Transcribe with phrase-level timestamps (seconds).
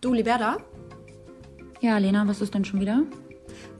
[0.00, 0.56] Du, Liberta?
[1.82, 3.02] Ja, Lena, was ist denn schon wieder?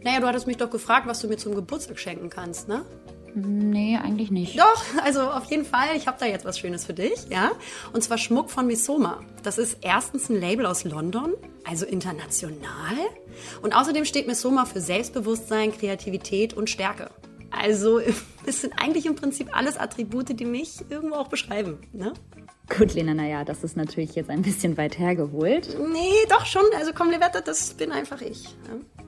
[0.03, 2.85] Naja, du hattest mich doch gefragt, was du mir zum Geburtstag schenken kannst, ne?
[3.35, 4.59] Nee, eigentlich nicht.
[4.59, 5.97] Doch, also auf jeden Fall.
[5.97, 7.53] Ich habe da jetzt was Schönes für dich, ja.
[7.95, 9.21] Und zwar Schmuck von Misoma.
[9.43, 11.33] Das ist erstens ein Label aus London,
[11.65, 12.97] also international.
[13.63, 17.11] Und außerdem steht Misoma für Selbstbewusstsein, Kreativität und Stärke.
[17.51, 17.99] Also
[18.45, 22.13] es sind eigentlich im Prinzip alles Attribute, die mich irgendwo auch beschreiben, ne?
[22.77, 25.77] Gut, Lena, naja, das ist natürlich jetzt ein bisschen weit hergeholt.
[25.93, 26.63] Nee, doch schon.
[26.79, 28.45] Also komm, Liberta, das bin einfach ich.
[28.45, 29.05] Ja?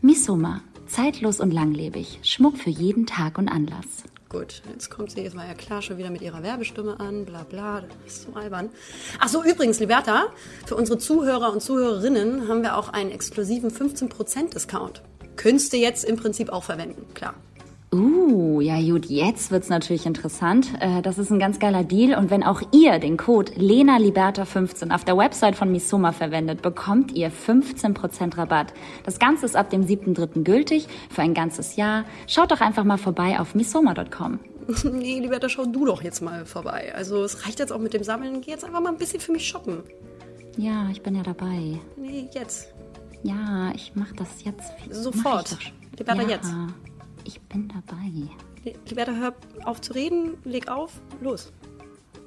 [0.00, 2.18] Misoma, zeitlos und langlebig.
[2.22, 4.04] Schmuck für jeden Tag und Anlass.
[4.28, 7.44] Gut, jetzt kommt sie, jetzt war ja klar, schon wieder mit ihrer Werbestimme an, bla
[7.44, 8.68] bla, das ist so albern.
[9.20, 10.26] Ach so, übrigens, Liberta,
[10.66, 15.02] für unsere Zuhörer und Zuhörerinnen haben wir auch einen exklusiven 15% Discount.
[15.36, 17.34] Könntest du jetzt im Prinzip auch verwenden, klar.
[17.90, 20.68] Uh, ja gut, jetzt wird's natürlich interessant.
[20.80, 25.04] Äh, Das ist ein ganz geiler Deal und wenn auch ihr den Code LenaLiberta15 auf
[25.04, 28.74] der Website von Misoma verwendet, bekommt ihr 15% Rabatt.
[29.04, 30.42] Das Ganze ist ab dem 7.3.
[30.42, 32.04] gültig für ein ganzes Jahr.
[32.26, 34.38] Schaut doch einfach mal vorbei auf misoma.com.
[34.92, 36.92] nee, Liberta, schau du doch jetzt mal vorbei.
[36.94, 38.42] Also es reicht jetzt auch mit dem Sammeln.
[38.42, 39.78] Geh jetzt einfach mal ein bisschen für mich shoppen.
[40.58, 41.78] Ja, ich bin ja dabei.
[41.96, 42.74] Nee, jetzt.
[43.22, 44.72] Ja, ich mach das jetzt.
[44.90, 45.56] Sofort.
[45.96, 46.52] Liberta, ja, jetzt.
[47.28, 48.74] Ich bin dabei.
[48.88, 49.34] Liberta, hör
[49.64, 51.52] auf zu reden, leg auf, los.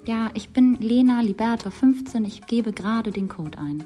[0.06, 2.24] Ja, ich bin Lena Liberta 15.
[2.24, 3.84] Ich gebe gerade den Code ein.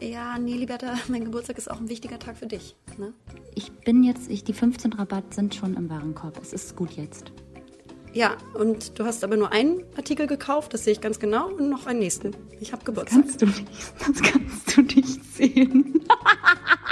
[0.00, 2.76] Ja, nee, Liberta, mein Geburtstag ist auch ein wichtiger Tag für dich.
[2.98, 3.12] Ne?
[3.56, 6.38] Ich bin jetzt, ich, die 15 Rabatt sind schon im Warenkorb.
[6.40, 7.32] Es ist gut jetzt.
[8.12, 11.68] Ja, und du hast aber nur einen Artikel gekauft, das sehe ich ganz genau, und
[11.68, 12.30] noch einen nächsten.
[12.60, 13.22] Ich habe Geburtstag.
[13.22, 13.66] Kannst du nicht,
[13.98, 16.04] das kannst du nicht sehen.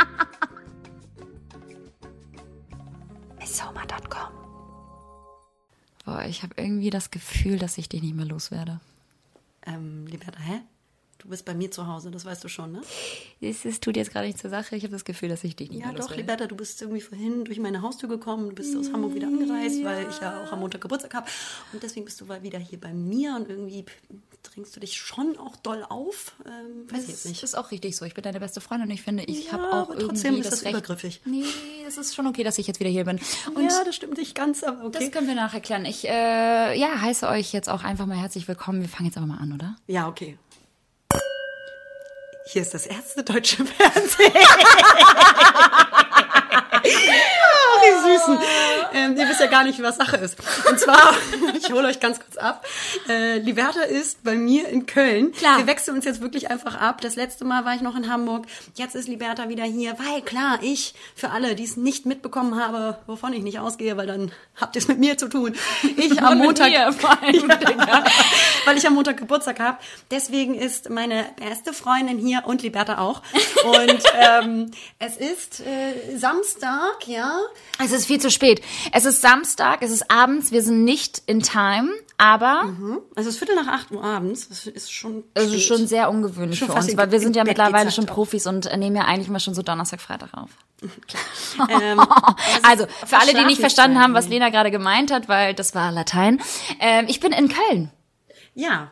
[6.26, 8.80] ich habe irgendwie das Gefühl, dass ich dich nicht mehr loswerde.
[9.66, 10.60] Ähm, Liberta, hä?
[11.22, 12.80] Du bist bei mir zu Hause, das weißt du schon, ne?
[13.40, 14.74] Es, es tut jetzt gerade nicht zur Sache.
[14.74, 16.16] Ich habe das Gefühl, dass ich dich nicht Ja, mehr doch.
[16.16, 19.84] Liberta, du bist irgendwie vorhin durch meine Haustür gekommen, du bist aus Hamburg wieder angereist,
[19.84, 21.26] weil ich ja auch am Montag Geburtstag habe.
[21.72, 23.84] Und deswegen bist du mal wieder hier bei mir und irgendwie
[24.42, 26.32] drängst du dich schon auch doll auf.
[26.44, 27.42] Ähm, weiß ich jetzt Das nicht.
[27.44, 28.04] ist auch richtig so.
[28.04, 30.34] Ich bin deine beste Freundin und ich finde, ich Ja, habe auch aber irgendwie trotzdem
[30.38, 30.72] ist das, das Recht.
[30.74, 31.20] übergriffig.
[31.24, 31.44] Nee,
[31.86, 33.20] es ist schon okay, dass ich jetzt wieder hier bin.
[33.54, 34.98] Und ja, das stimmt nicht ganz, aber okay.
[34.98, 35.84] das können wir nachher klären.
[35.84, 38.80] Ich äh, ja, heiße euch jetzt auch einfach mal herzlich willkommen.
[38.80, 39.76] Wir fangen jetzt aber mal an, oder?
[39.86, 40.36] Ja, okay.
[42.44, 44.32] Hier ist das erste deutsche Fernsehen.
[47.82, 48.38] Die Süßen.
[48.94, 50.36] Ähm, ihr wisst ja gar nicht, was Sache ist.
[50.68, 51.14] Und zwar,
[51.56, 52.64] ich hole euch ganz kurz ab.
[53.08, 55.32] Äh, Liberta ist bei mir in Köln.
[55.32, 55.58] Klar.
[55.58, 57.00] Wir wechseln uns jetzt wirklich einfach ab.
[57.00, 58.46] Das letzte Mal war ich noch in Hamburg.
[58.74, 62.98] Jetzt ist Liberta wieder hier, weil klar, ich, für alle, die es nicht mitbekommen habe,
[63.06, 65.54] wovon ich nicht ausgehe, weil dann habt ihr es mit mir zu tun.
[65.96, 68.04] Ich am Montag, mir Digga.
[68.64, 69.78] weil ich am Montag Geburtstag habe.
[70.10, 73.22] Deswegen ist meine beste Freundin hier und Liberta auch.
[73.64, 77.38] Und ähm, es ist äh, Samstag, ja.
[77.78, 78.62] Es ist viel zu spät.
[78.92, 82.64] Es ist Samstag, es ist abends, wir sind nicht in Time, aber
[83.16, 84.48] Also es ist Viertel nach acht Uhr abends.
[84.48, 87.34] Das ist schon es ist schon sehr ungewöhnlich Schon für uns, weil wir sind in
[87.34, 88.06] ja Bett mittlerweile schon.
[88.06, 90.50] Profis und nehmen ja eigentlich mal schon so Donnerstag, Freitag auf.
[91.68, 92.00] Ähm,
[92.62, 94.28] Also, für alle, die nicht verstanden haben, was.
[94.28, 96.40] Lena gerade gemeint hat, weil das war Latein.
[96.80, 97.90] Ähm, ich bin in Köln.
[98.54, 98.90] Ja.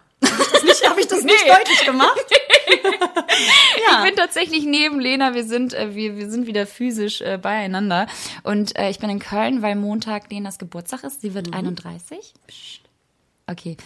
[0.60, 1.50] Habe ich das nicht, hab ich das nicht Nee.
[1.52, 2.26] deutlich gemacht?
[3.92, 5.34] Ich bin tatsächlich neben Lena.
[5.34, 8.06] Wir sind, äh, wir, wir sind wieder physisch äh, beieinander.
[8.42, 11.20] Und äh, ich bin in Köln, weil Montag Lenas Geburtstag ist.
[11.22, 12.34] Sie wird 31.
[12.46, 12.79] Psst.
[13.50, 13.76] Okay.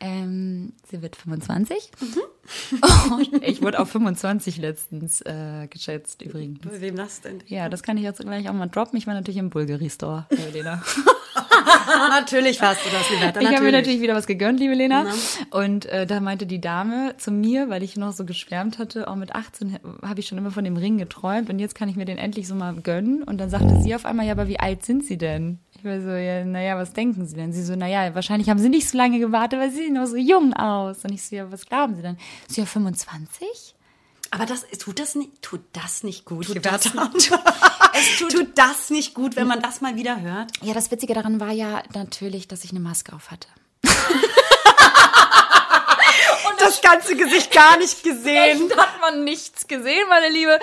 [0.00, 1.90] Ähm, sie wird 25.
[3.10, 6.60] Und ich wurde auf 25 letztens äh, geschätzt übrigens.
[6.60, 7.42] Bei wem das denn?
[7.46, 8.98] Ja, das kann ich jetzt gleich auch mal droppen.
[8.98, 10.82] Ich war natürlich im Bulgari-Store, liebe Lena.
[12.10, 13.40] Natürlich warst du das, Liberta.
[13.40, 15.04] Ich habe mir natürlich wieder was gegönnt, liebe Lena.
[15.04, 15.58] Na.
[15.58, 19.16] Und äh, da meinte die Dame zu mir, weil ich noch so geschwärmt hatte, auch
[19.16, 22.04] mit 18 habe ich schon immer von dem Ring geträumt und jetzt kann ich mir
[22.04, 23.22] den endlich so mal gönnen.
[23.22, 25.58] Und dann sagte sie auf einmal, ja, aber wie alt sind Sie denn?
[25.84, 27.52] Ich war so, ja, naja, was denken Sie denn?
[27.52, 30.16] Sie so, naja, wahrscheinlich haben Sie nicht so lange gewartet, weil Sie sehen noch so
[30.16, 31.04] jung aus.
[31.04, 32.16] Und ich so, ja, was glauben Sie denn?
[32.48, 33.74] Sie, ja, 25?
[34.30, 39.12] Aber das tut das nicht, tut das nicht gut, Tut das es tut, das nicht
[39.12, 40.52] gut, wenn man das mal wieder hört.
[40.62, 43.48] Ja, das Witzige daran war ja natürlich, dass ich eine Maske auf hatte.
[46.64, 48.70] Das ganze Gesicht gar nicht gesehen.
[48.70, 50.58] Echt hat man nichts gesehen, meine Liebe.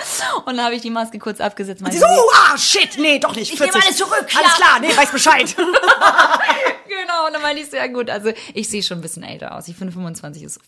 [0.45, 1.81] Und dann habe ich die Maske kurz abgesetzt.
[1.81, 3.53] meinte Sie so, oh, ah, shit, nee, doch nicht.
[3.53, 3.87] Ich nehme 40.
[3.87, 4.55] alles zurück, Alles ja.
[4.55, 5.55] klar, nee, weiß Bescheid.
[6.91, 9.55] Genau, und dann meinte ich so, ja gut, also ich sehe schon ein bisschen älter
[9.55, 9.67] aus.
[9.67, 10.59] Ich finde 25 ist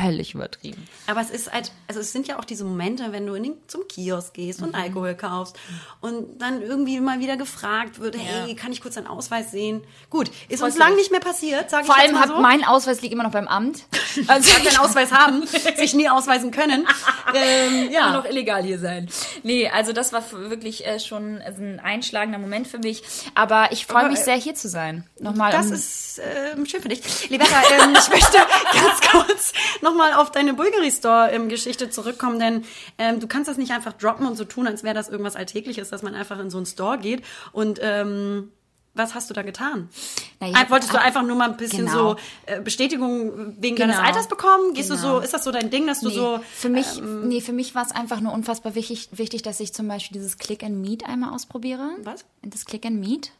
[0.00, 0.86] völlig übertrieben.
[1.06, 3.52] Aber es ist halt, also es sind ja auch diese Momente, wenn du in den,
[3.68, 4.74] zum Kiosk gehst und mhm.
[4.74, 5.56] Alkohol kaufst
[6.00, 9.82] und dann irgendwie mal wieder gefragt wird, hey, kann ich kurz deinen Ausweis sehen?
[10.10, 12.40] Gut, ist Voll uns lang nicht mehr passiert, sage ich Vor allem hat so.
[12.40, 13.84] mein Ausweis liegt immer noch beim Amt.
[14.28, 15.46] Also ich keinen Ausweis haben,
[15.76, 16.86] sich nie ausweisen können.
[17.34, 18.00] ähm, ja.
[18.00, 19.08] Kann noch illegal hier sein.
[19.42, 23.02] Nee, also das war wirklich äh, schon ein einschlagender Moment für mich.
[23.34, 25.04] Aber ich freue mich äh, sehr, hier zu sein.
[25.18, 25.52] Nochmal.
[25.52, 27.30] Das um, ist äh, schön für dich.
[27.30, 28.38] Liberta, ähm, ich möchte
[28.72, 29.52] ganz kurz
[29.82, 31.50] nochmal auf deine Bulgari Store ähm,
[31.90, 32.64] zurückkommen, denn
[32.98, 35.90] ähm, du kannst das nicht einfach droppen und so tun, als wäre das irgendwas Alltägliches,
[35.90, 37.22] dass man einfach in so einen Store geht
[37.52, 38.52] und ähm,
[38.96, 39.88] was hast du da getan?
[40.40, 42.14] Naja, Wolltest du einfach nur mal ein bisschen genau.
[42.14, 42.16] so
[42.46, 43.92] äh, Bestätigung wegen genau.
[43.92, 44.74] deines Alters bekommen?
[44.74, 45.00] Gehst genau.
[45.00, 45.24] du so, genau.
[45.24, 46.14] ist das so dein Ding, dass du nee.
[46.14, 46.40] so.
[46.54, 49.72] Für mich, ähm, nee, für mich war es einfach nur unfassbar wichtig, wichtig, dass ich
[49.72, 51.90] zum Beispiel dieses Click and Meet einmal ausprobiere.
[52.02, 52.24] Was?
[52.42, 53.32] Das Click and Meet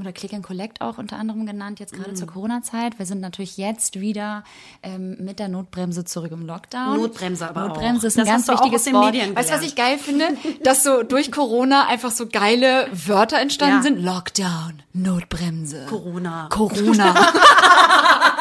[0.00, 2.16] oder Click and Collect auch unter anderem genannt, jetzt gerade mm.
[2.16, 2.98] zur Corona-Zeit.
[2.98, 4.42] Wir sind natürlich jetzt wieder
[4.82, 6.96] ähm, mit der Notbremse zurück im Lockdown.
[6.96, 8.08] Notbremse aber Notbremse auch.
[8.08, 9.14] ist ein das ganz wichtiges Wort.
[9.14, 10.24] Weißt du, was ich geil finde?
[10.64, 13.82] Dass so durch Corona einfach so geile Wörter entstanden ja.
[13.82, 14.02] sind.
[14.02, 15.86] Lockdown, Notbremse.
[15.88, 16.48] Corona.
[16.50, 17.14] Corona.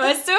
[0.00, 0.32] weißt du?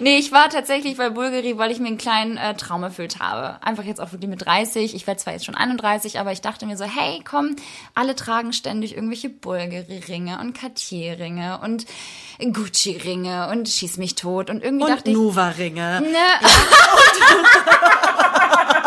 [0.00, 3.62] Nee, ich war tatsächlich bei Bulgari, weil ich mir einen kleinen äh, Traum erfüllt habe.
[3.62, 4.94] Einfach jetzt auch wirklich mit 30.
[4.94, 7.56] Ich werde zwar jetzt schon 31, aber ich dachte mir so, hey, komm,
[7.94, 11.86] alle tragen ständig irgendwelche Bulgari-Ringe und Cartier-Ringe und
[12.38, 14.50] Gucci-Ringe und schieß mich tot.
[14.50, 15.16] Und irgendwie und dachte ich.
[15.16, 16.00] Nuva-Ringe.
[16.00, 16.08] Ne.
[16.12, 16.48] Ja.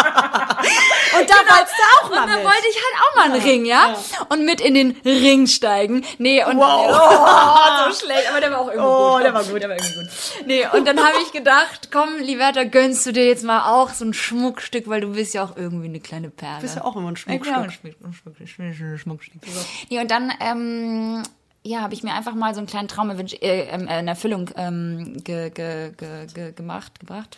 [1.52, 3.90] Wolltest du auch mal Und da wollte ich halt auch mal einen Ring, ja?
[3.90, 4.28] ja?
[4.30, 6.06] Und mit in den Ring steigen.
[6.18, 6.88] Nee, und wow.
[7.90, 9.24] oh, so schlecht, aber der war auch irgendwie oh, gut.
[9.24, 10.48] der war gut, der war irgendwie gut.
[10.48, 14.06] Nee, und dann habe ich gedacht, komm, Liberta, gönnst du dir jetzt mal auch so
[14.06, 16.58] ein Schmuckstück, weil du bist ja auch irgendwie eine kleine Perle.
[16.58, 17.54] Du bist ja auch immer ein Schmuckstück.
[17.54, 19.00] Ja, ein Schmuckstück.
[19.00, 19.42] Schmuckstück.
[19.90, 21.24] Nee, und dann ähm,
[21.64, 25.22] ja, habe ich mir einfach mal so einen kleinen Traum äh, äh, in Erfüllung ähm,
[25.24, 27.38] ge, ge, ge, ge, gemacht, gebracht.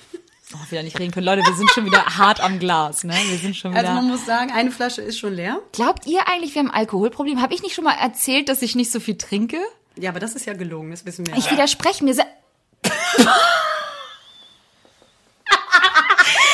[0.53, 1.25] Oh, wieder nicht reden können.
[1.25, 3.15] Leute, wir sind schon wieder hart am Glas, ne?
[3.29, 3.81] Wir sind schon wieder.
[3.81, 5.59] Also man muss sagen, eine Flasche ist schon leer.
[5.71, 7.41] Glaubt ihr eigentlich, wir haben ein Alkoholproblem?
[7.41, 9.57] Habe ich nicht schon mal erzählt, dass ich nicht so viel trinke?
[9.95, 11.35] Ja, aber das ist ja gelogen, das wissen wir.
[11.37, 12.15] Ich widerspreche mir.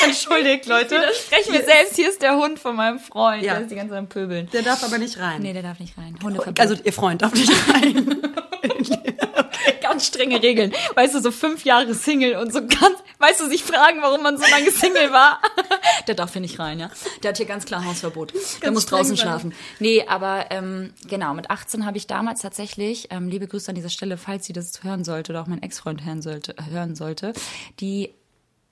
[0.04, 0.94] Entschuldigt, Leute.
[0.94, 1.96] Ich widerspreche mir selbst.
[1.96, 3.42] Hier ist der Hund von meinem Freund.
[3.42, 3.54] Ja.
[3.54, 4.48] Der ist die ganze Zeit am Pöbeln.
[4.52, 5.42] Der darf aber nicht rein.
[5.42, 6.18] Nee, der darf nicht rein.
[6.22, 6.58] Hundeverbot.
[6.60, 8.22] Also ihr Freund darf nicht rein.
[10.00, 10.72] ganz strenge Regeln.
[10.94, 14.38] Weißt du, so fünf Jahre Single und so ganz, weißt du, sich fragen, warum man
[14.38, 15.40] so lange Single war.
[16.06, 16.90] Der darf hier nicht rein, ja.
[17.22, 18.32] Der hat hier ganz klar Hausverbot.
[18.32, 19.26] Ganz Der muss draußen sein.
[19.26, 19.54] schlafen.
[19.78, 23.90] Nee, aber ähm, genau, mit 18 habe ich damals tatsächlich, ähm, liebe Grüße an dieser
[23.90, 27.34] Stelle, falls sie das hören sollte oder auch mein Ex-Freund hören sollte, hören sollte,
[27.80, 28.14] die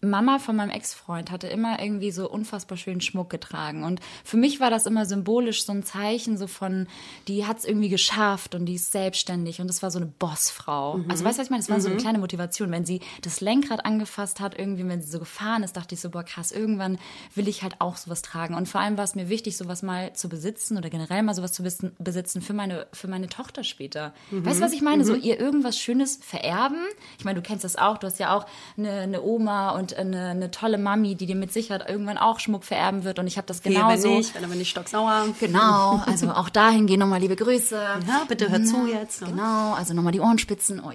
[0.00, 3.82] Mama von meinem Ex-Freund hatte immer irgendwie so unfassbar schönen Schmuck getragen.
[3.82, 6.86] Und für mich war das immer symbolisch so ein Zeichen so von,
[7.26, 10.98] die hat es irgendwie geschafft und die ist selbstständig und das war so eine Bossfrau.
[10.98, 11.10] Mhm.
[11.10, 11.62] Also weißt du, was ich meine?
[11.62, 11.82] Das war mhm.
[11.82, 12.00] so eine mhm.
[12.00, 12.70] kleine Motivation.
[12.70, 16.10] Wenn sie das Lenkrad angefasst hat, irgendwie, wenn sie so gefahren ist, dachte ich so,
[16.10, 16.98] boah krass, irgendwann
[17.34, 18.54] will ich halt auch sowas tragen.
[18.54, 21.52] Und vor allem war es mir wichtig, sowas mal zu besitzen oder generell mal sowas
[21.52, 24.14] zu besitzen für meine, für meine Tochter später.
[24.30, 24.46] Mhm.
[24.46, 25.04] Weißt du, was ich meine?
[25.04, 25.22] So mhm.
[25.22, 26.78] ihr irgendwas Schönes vererben.
[27.18, 28.46] Ich meine, du kennst das auch, du hast ja auch
[28.76, 32.40] eine, eine Oma und und eine, eine tolle Mami, die dir mit Sicherheit irgendwann auch
[32.40, 33.18] Schmuck vererben wird.
[33.18, 34.08] Und ich habe das genauso.
[34.08, 35.26] Wenn nicht, wenn aber nicht stocksauer.
[35.40, 37.76] Genau, also auch dahin gehen nochmal liebe Grüße.
[37.76, 39.22] Ja, bitte hör zu jetzt.
[39.22, 39.28] Ne?
[39.28, 40.80] Genau, also nochmal die Ohrenspitzen.
[40.80, 40.92] Oh,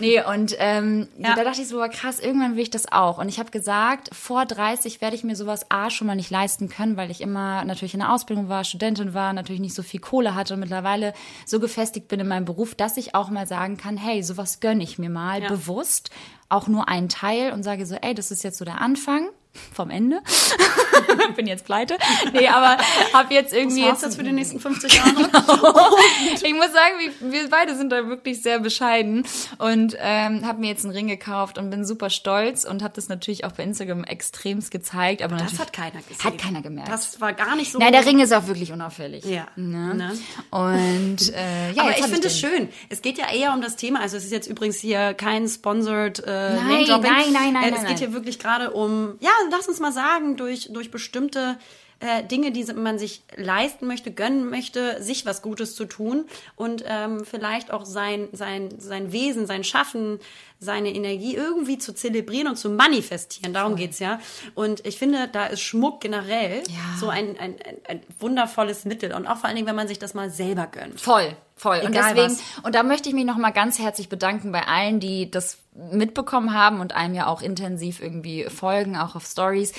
[0.00, 1.34] nee, und ähm, ja.
[1.34, 3.18] da dachte ich so, krass, irgendwann will ich das auch.
[3.18, 6.68] Und ich habe gesagt, vor 30 werde ich mir sowas A schon mal nicht leisten
[6.68, 10.00] können, weil ich immer natürlich in der Ausbildung war, Studentin war, natürlich nicht so viel
[10.00, 11.14] Kohle hatte und mittlerweile
[11.46, 14.82] so gefestigt bin in meinem Beruf, dass ich auch mal sagen kann, hey, sowas gönne
[14.82, 15.48] ich mir mal ja.
[15.48, 16.10] bewusst
[16.54, 19.28] auch nur einen Teil und sage so, ey, das ist jetzt so der Anfang
[19.72, 20.20] vom Ende.
[21.36, 21.96] bin jetzt pleite.
[22.32, 22.76] Nee, aber
[23.12, 23.84] habe jetzt irgendwie.
[23.84, 25.14] Was jetzt für die nächsten 50 Jahre?
[25.14, 25.96] genau.
[26.42, 29.26] Ich muss sagen, wir, beide sind da wirklich sehr bescheiden
[29.58, 33.08] und ähm, habe mir jetzt einen Ring gekauft und bin super stolz und habe das
[33.08, 35.22] natürlich auch bei Instagram extremst gezeigt.
[35.22, 36.24] Aber das hat keiner gesehen.
[36.24, 36.90] Hat keiner gemerkt.
[36.90, 37.78] Das war gar nicht so.
[37.78, 39.24] Nein, der Ring ist auch wirklich unauffällig.
[39.24, 39.46] Ja.
[39.56, 39.94] Ne?
[39.94, 40.18] Ne?
[40.50, 42.68] Und äh, ja, aber ich finde es schön.
[42.88, 44.00] Es geht ja eher um das Thema.
[44.00, 47.72] Also es ist jetzt übrigens hier kein sponsored äh, nein, nein, nein, nein, nein.
[47.72, 51.58] Äh, es geht hier wirklich gerade um ja lass uns mal sagen, durch, durch bestimmte
[52.00, 56.84] äh, Dinge, die man sich leisten möchte, gönnen möchte, sich was Gutes zu tun und
[56.86, 60.18] ähm, vielleicht auch sein, sein, sein Wesen, sein Schaffen,
[60.64, 63.52] seine Energie irgendwie zu zelebrieren und zu manifestieren.
[63.52, 63.80] Darum Voll.
[63.80, 64.18] geht's ja.
[64.54, 66.98] Und ich finde, da ist Schmuck generell ja.
[66.98, 69.12] so ein, ein, ein, ein wundervolles Mittel.
[69.14, 71.00] Und auch vor allen Dingen, wenn man sich das mal selber gönnt.
[71.00, 71.76] Voll, voll.
[71.76, 72.64] Egal und deswegen, was.
[72.64, 76.80] und da möchte ich mich nochmal ganz herzlich bedanken bei allen, die das mitbekommen haben
[76.80, 79.72] und einem ja auch intensiv irgendwie folgen, auch auf Stories.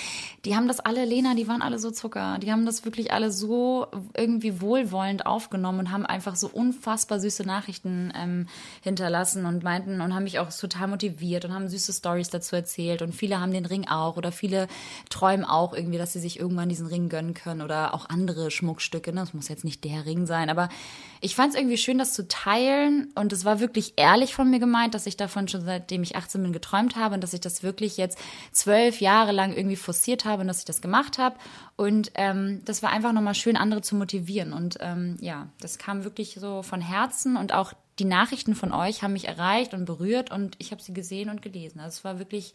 [0.44, 2.38] Die haben das alle, Lena, die waren alle so Zucker.
[2.40, 7.44] Die haben das wirklich alle so irgendwie wohlwollend aufgenommen und haben einfach so unfassbar süße
[7.44, 8.48] Nachrichten ähm,
[8.82, 12.56] hinterlassen und meinten und haben mich auch total total motiviert und haben süße Stories dazu
[12.56, 14.68] erzählt und viele haben den Ring auch oder viele
[15.10, 19.14] träumen auch irgendwie, dass sie sich irgendwann diesen Ring gönnen können oder auch andere Schmuckstücke.
[19.14, 19.22] Ne?
[19.22, 20.70] Das muss jetzt nicht der Ring sein, aber
[21.22, 24.60] ich fand es irgendwie schön, das zu teilen und es war wirklich ehrlich von mir
[24.60, 27.64] gemeint, dass ich davon schon seitdem ich 18 bin geträumt habe und dass ich das
[27.64, 28.18] wirklich jetzt
[28.52, 31.38] zwölf Jahre lang irgendwie forciert habe und dass ich das gemacht habe
[31.76, 36.04] und ähm, das war einfach nochmal schön, andere zu motivieren und ähm, ja, das kam
[36.04, 40.32] wirklich so von Herzen und auch die Nachrichten von euch haben mich erreicht und berührt
[40.32, 41.80] und ich habe sie gesehen und gelesen.
[41.80, 42.54] Also es war wirklich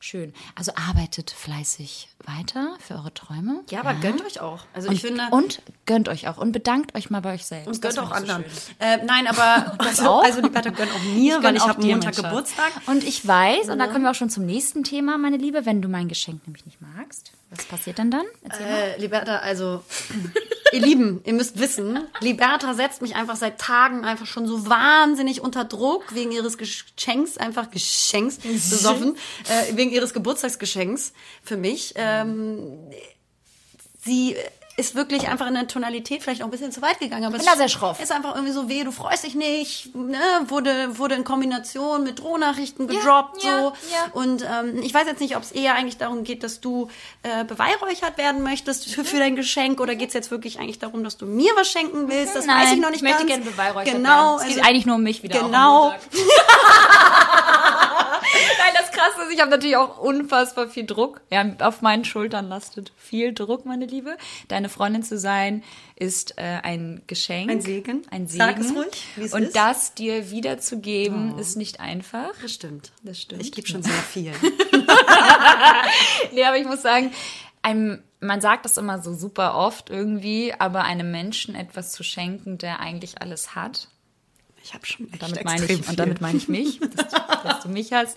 [0.00, 0.32] schön.
[0.54, 3.62] Also arbeitet fleißig weiter für eure Träume.
[3.70, 4.00] Ja, aber ja.
[4.00, 4.64] gönnt euch auch.
[4.72, 7.68] Also und, ich finde und gönnt euch auch und bedankt euch mal bei euch selbst.
[7.68, 8.44] Und gönnt auch anderen.
[8.48, 10.24] So äh, nein, aber also, auch?
[10.24, 12.72] also die Bertha gönnt auch mir, ich weil ich habe Montag Geburtstag.
[12.86, 15.82] Und ich weiß, und da kommen wir auch schon zum nächsten Thema, meine Liebe, wenn
[15.82, 17.32] du mein Geschenk nämlich nicht magst.
[17.50, 18.26] Was passiert denn dann?
[18.60, 19.82] Äh, Liberta, also
[20.72, 25.40] ihr Lieben, ihr müsst wissen, Liberta setzt mich einfach seit Tagen einfach schon so wahnsinnig
[25.40, 29.16] unter Druck wegen ihres Geschenks, einfach Geschenks, besoffen,
[29.48, 31.94] äh, wegen ihres Geburtstagsgeschenks für mich.
[31.96, 32.78] Ähm,
[33.98, 34.36] sie
[34.76, 37.24] ist wirklich einfach in der Tonalität vielleicht auch ein bisschen zu weit gegangen.
[37.24, 38.00] Aber es sehr schroff.
[38.00, 40.18] ist einfach irgendwie so weh, du freust dich nicht, ne?
[40.46, 43.42] wurde, wurde in Kombination mit Drohnachrichten gedroppt.
[43.42, 43.72] Ja, so.
[43.92, 46.88] Ja, Und ähm, ich weiß jetzt nicht, ob es eher eigentlich darum geht, dass du
[47.22, 51.04] äh, beweihräuchert werden möchtest für, für dein Geschenk oder geht es jetzt wirklich eigentlich darum,
[51.04, 52.34] dass du mir was schenken willst?
[52.34, 54.40] Das Nein, weiß ich noch nicht ich möchte gerne beweihräuchert genau, werden.
[54.40, 55.40] Es geht also, eigentlich nur um mich wieder.
[55.40, 55.92] Genau.
[58.58, 61.20] Nein, das Krasse ist, ich habe natürlich auch unfassbar viel Druck.
[61.30, 64.16] Ja, auf meinen Schultern lastet viel Druck, meine Liebe.
[64.48, 65.62] Deine Freundin zu sein
[65.96, 67.50] ist äh, ein Geschenk.
[67.50, 68.02] Ein Segen.
[68.10, 68.44] Ein Segen.
[68.44, 69.56] Sag es ruhig, wie es Und ist.
[69.56, 71.40] das dir wiederzugeben, oh.
[71.40, 72.30] ist nicht einfach.
[72.42, 72.92] Das stimmt.
[73.02, 73.42] Das stimmt.
[73.42, 74.32] Ich gebe schon sehr viel.
[76.32, 77.12] nee, aber ich muss sagen,
[77.62, 82.58] einem, man sagt das immer so super oft irgendwie, aber einem Menschen etwas zu schenken,
[82.58, 83.88] der eigentlich alles hat,
[84.62, 87.68] ich habe schon und damit meine ich und damit meine ich mich, dass, dass du
[87.68, 88.16] mich hast,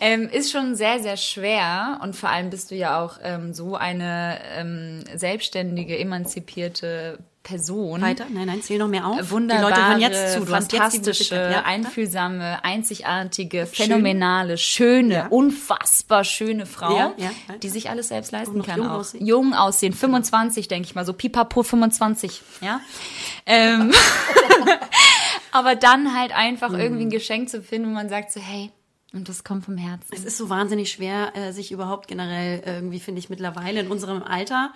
[0.00, 3.76] ähm, ist schon sehr sehr schwer und vor allem bist du ja auch ähm, so
[3.76, 8.02] eine ähm, selbstständige, emanzipierte Person.
[8.02, 8.26] Weiter?
[8.30, 9.30] Nein, nein, zähl noch mehr auf.
[9.30, 10.40] Wunderbare, Die Leute hören jetzt zu.
[10.40, 15.26] Du fantastische, ja, einfühlsame, einzigartige, phänomenale, schöne, ja.
[15.28, 17.30] unfassbar schöne Frau, ja,
[17.62, 18.78] die sich alles selbst leisten kann.
[18.78, 18.98] Jung auch.
[19.00, 19.26] Aussehen.
[19.26, 22.80] Jung aussehen, 25 denke ich mal, so pipapo 25, ja.
[23.46, 23.90] ähm,
[25.52, 26.80] aber dann halt einfach mhm.
[26.80, 28.70] irgendwie ein Geschenk zu finden, wo man sagt so, hey,
[29.12, 30.06] und das kommt vom Herzen.
[30.12, 34.22] Es ist so wahnsinnig schwer, äh, sich überhaupt generell irgendwie, finde ich, mittlerweile in unserem
[34.22, 34.72] Alter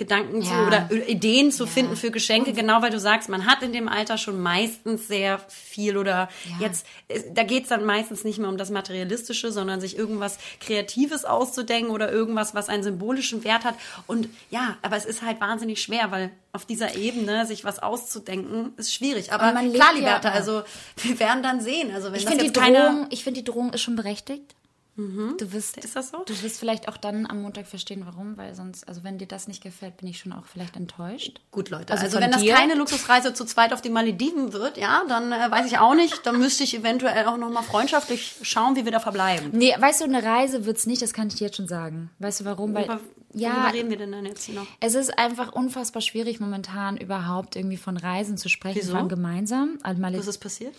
[0.00, 0.48] Gedanken ja.
[0.48, 1.70] zu oder Ideen zu ja.
[1.70, 5.38] finden für Geschenke, genau weil du sagst, man hat in dem Alter schon meistens sehr
[5.48, 6.66] viel oder ja.
[6.66, 6.86] jetzt,
[7.34, 12.10] da geht's dann meistens nicht mehr um das Materialistische, sondern sich irgendwas Kreatives auszudenken oder
[12.10, 13.74] irgendwas, was einen symbolischen Wert hat.
[14.06, 18.72] Und ja, aber es ist halt wahnsinnig schwer, weil auf dieser Ebene sich was auszudenken,
[18.78, 19.34] ist schwierig.
[19.34, 20.62] Aber klar, Liberta, also
[20.96, 21.94] wir werden dann sehen.
[21.94, 24.54] Also wenn ich finde die Drohung, ich finde die Drohung ist schon berechtigt.
[25.00, 25.36] Mhm.
[25.38, 26.18] Du wirst, ist das so?
[26.26, 29.48] Du wirst vielleicht auch dann am Montag verstehen, warum, weil sonst, also wenn dir das
[29.48, 31.40] nicht gefällt, bin ich schon auch vielleicht enttäuscht.
[31.50, 31.92] Gut, Leute.
[31.92, 35.50] Also, also wenn das keine Luxusreise zu zweit auf die Malediven wird, ja, dann äh,
[35.50, 36.26] weiß ich auch nicht.
[36.26, 39.50] Dann müsste ich eventuell auch nochmal freundschaftlich schauen, wie wir da verbleiben.
[39.52, 42.10] Nee, weißt du, eine Reise wird's nicht, das kann ich dir jetzt schon sagen.
[42.18, 42.74] Weißt du warum?
[42.74, 43.00] Weil, Über,
[43.32, 44.66] ja, worüber reden wir denn dann jetzt hier noch?
[44.80, 49.08] Es ist einfach unfassbar schwierig momentan überhaupt irgendwie von Reisen zu sprechen, Wieso?
[49.08, 49.78] gemeinsam.
[49.82, 50.74] Also Was ist passiert?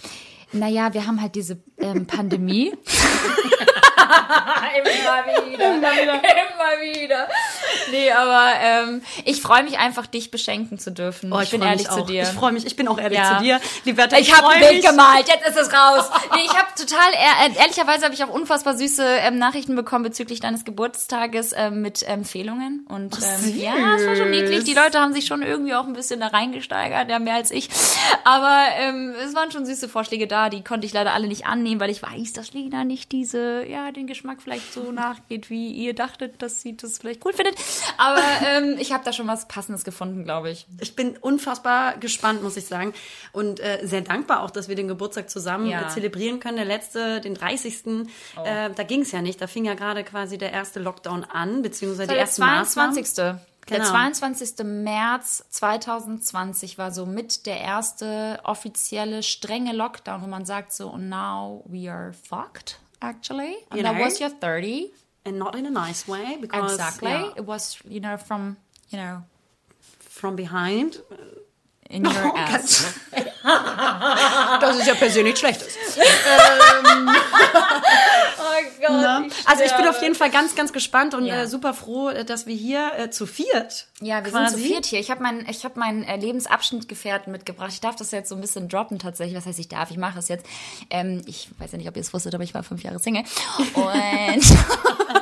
[0.54, 2.74] Naja, wir haben halt diese ähm, Pandemie.
[4.77, 5.75] immer wieder.
[5.75, 6.13] Immer wieder.
[6.13, 7.27] Immer wieder.
[7.91, 11.31] Nee, aber ähm, ich freue mich einfach, dich beschenken zu dürfen.
[11.31, 12.24] Oh, ich, ich bin ehrlich zu dir.
[12.24, 13.38] Ich freue mich, ich bin auch ehrlich ja.
[13.38, 13.60] zu dir.
[13.86, 16.10] Liberta, ich, ich habe ein Bild gemalt, jetzt ist es raus.
[16.36, 20.39] nee, ich habe total, ehr, ehrlicherweise habe ich auch unfassbar süße ähm, Nachrichten bekommen bezüglich
[20.39, 22.86] deines Geburtstages ähm, mit Empfehlungen.
[22.88, 24.63] Und ähm, ja, es war schon niedlich.
[24.63, 27.70] Die Leute haben sich schon irgendwie auch ein bisschen da reingesteigert, ja, mehr als ich.
[28.24, 31.79] Aber ähm, es waren schon süße Vorschläge da, die konnte ich leider alle nicht annehmen,
[31.79, 35.94] weil ich weiß, dass Lena nicht diese, ja, den Geschmack vielleicht so nachgeht, wie ihr
[35.94, 37.56] dachtet, dass sie das vielleicht cool findet.
[37.98, 40.66] Aber ähm, ich habe da schon was Passendes gefunden, glaube ich.
[40.80, 42.94] Ich bin unfassbar gespannt, muss ich sagen.
[43.32, 45.84] Und äh, sehr dankbar auch, dass wir den Geburtstag zusammen ja.
[45.84, 46.58] äh, zelebrieren können.
[46.58, 47.84] Der letzte, den 30.
[47.86, 48.44] Oh.
[48.44, 49.42] Äh, da ging es ja nicht.
[49.42, 53.02] Da fing ja gerade quasi der erste Lockdown an, beziehungsweise die erste 22.
[53.02, 53.42] Maßnahmen.
[53.68, 53.80] Genau.
[53.80, 54.66] Der 22.
[54.66, 61.64] März 2020 war so mit der erste offizielle strenge Lockdown, wo man sagt so, now
[61.68, 63.55] we are fucked actually.
[63.70, 64.03] And you that know?
[64.03, 64.91] was your 30.
[65.24, 67.12] And not in a nice way because Exactly.
[67.12, 67.31] Yeah.
[67.36, 68.58] It was, you know, from,
[68.89, 69.24] you know,
[70.00, 70.98] from behind.
[71.89, 73.00] In your oh, ass.
[73.43, 75.75] das ist ja persönlich schlechtes.
[75.98, 77.10] ähm.
[78.62, 79.01] Oh Gott.
[79.01, 79.30] Ne?
[79.46, 81.44] Also ich bin auf jeden Fall ganz, ganz gespannt und ja.
[81.44, 83.88] äh, super froh, äh, dass wir hier äh, zu viert.
[84.01, 84.56] Ja, wir quasi.
[84.56, 85.00] sind zu viert hier.
[85.00, 87.72] Ich habe meinen hab mein, äh, Lebensabschnittgefährten mitgebracht.
[87.72, 89.38] Ich darf das jetzt so ein bisschen droppen tatsächlich.
[89.38, 89.91] Was heißt, ich darf?
[89.91, 90.46] Ich mache es jetzt.
[90.89, 93.24] Ähm, ich weiß ja nicht, ob ihr es wusstet, aber ich war fünf Jahre Single.
[93.74, 94.44] Und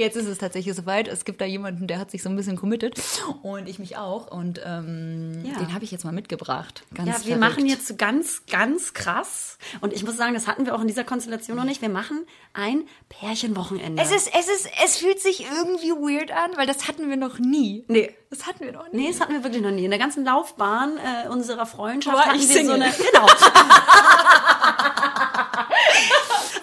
[0.00, 1.08] jetzt ist es tatsächlich soweit.
[1.08, 3.00] Es gibt da jemanden, der hat sich so ein bisschen committed
[3.42, 4.30] und ich mich auch.
[4.30, 5.58] Und ähm, ja.
[5.58, 6.82] den habe ich jetzt mal mitgebracht.
[6.94, 7.40] Ganz ja, wir verrückt.
[7.40, 9.58] machen jetzt ganz, ganz krass.
[9.80, 11.82] Und ich muss sagen, das hatten wir auch in dieser Konstellation noch nicht.
[11.82, 14.02] Wir machen ein Pärchenwochenende.
[14.02, 17.38] Es ist, es ist, es fühlt sich irgendwie weird an, weil das hatten wir noch
[17.38, 17.84] nie.
[17.88, 18.14] Nee.
[18.30, 19.02] Das hatten wir noch nie.
[19.02, 19.84] Nee, das hatten wir wirklich noch nie.
[19.84, 22.66] In der ganzen Laufbahn äh, unserer Freundschaft War hatten wir Single.
[22.66, 22.92] so eine.
[22.92, 23.26] Genau.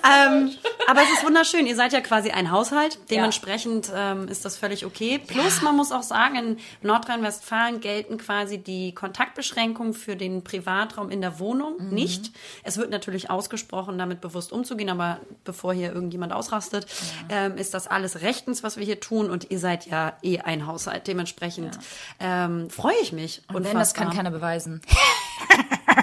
[0.03, 0.51] ähm,
[0.87, 1.67] aber es ist wunderschön.
[1.67, 2.99] Ihr seid ja quasi ein Haushalt.
[3.09, 4.13] Dementsprechend ja.
[4.13, 5.19] ähm, ist das völlig okay.
[5.19, 5.63] Plus, ja.
[5.63, 11.39] man muss auch sagen, in Nordrhein-Westfalen gelten quasi die Kontaktbeschränkungen für den Privatraum in der
[11.39, 11.89] Wohnung mhm.
[11.89, 12.31] nicht.
[12.63, 16.87] Es wird natürlich ausgesprochen, damit bewusst umzugehen, aber bevor hier irgendjemand ausrastet,
[17.29, 17.47] ja.
[17.47, 19.29] ähm, ist das alles rechtens, was wir hier tun.
[19.29, 21.07] Und ihr seid ja eh ein Haushalt.
[21.07, 21.77] Dementsprechend
[22.19, 23.41] ähm, freue ich mich.
[23.53, 24.81] Und wenn, das kann keiner beweisen.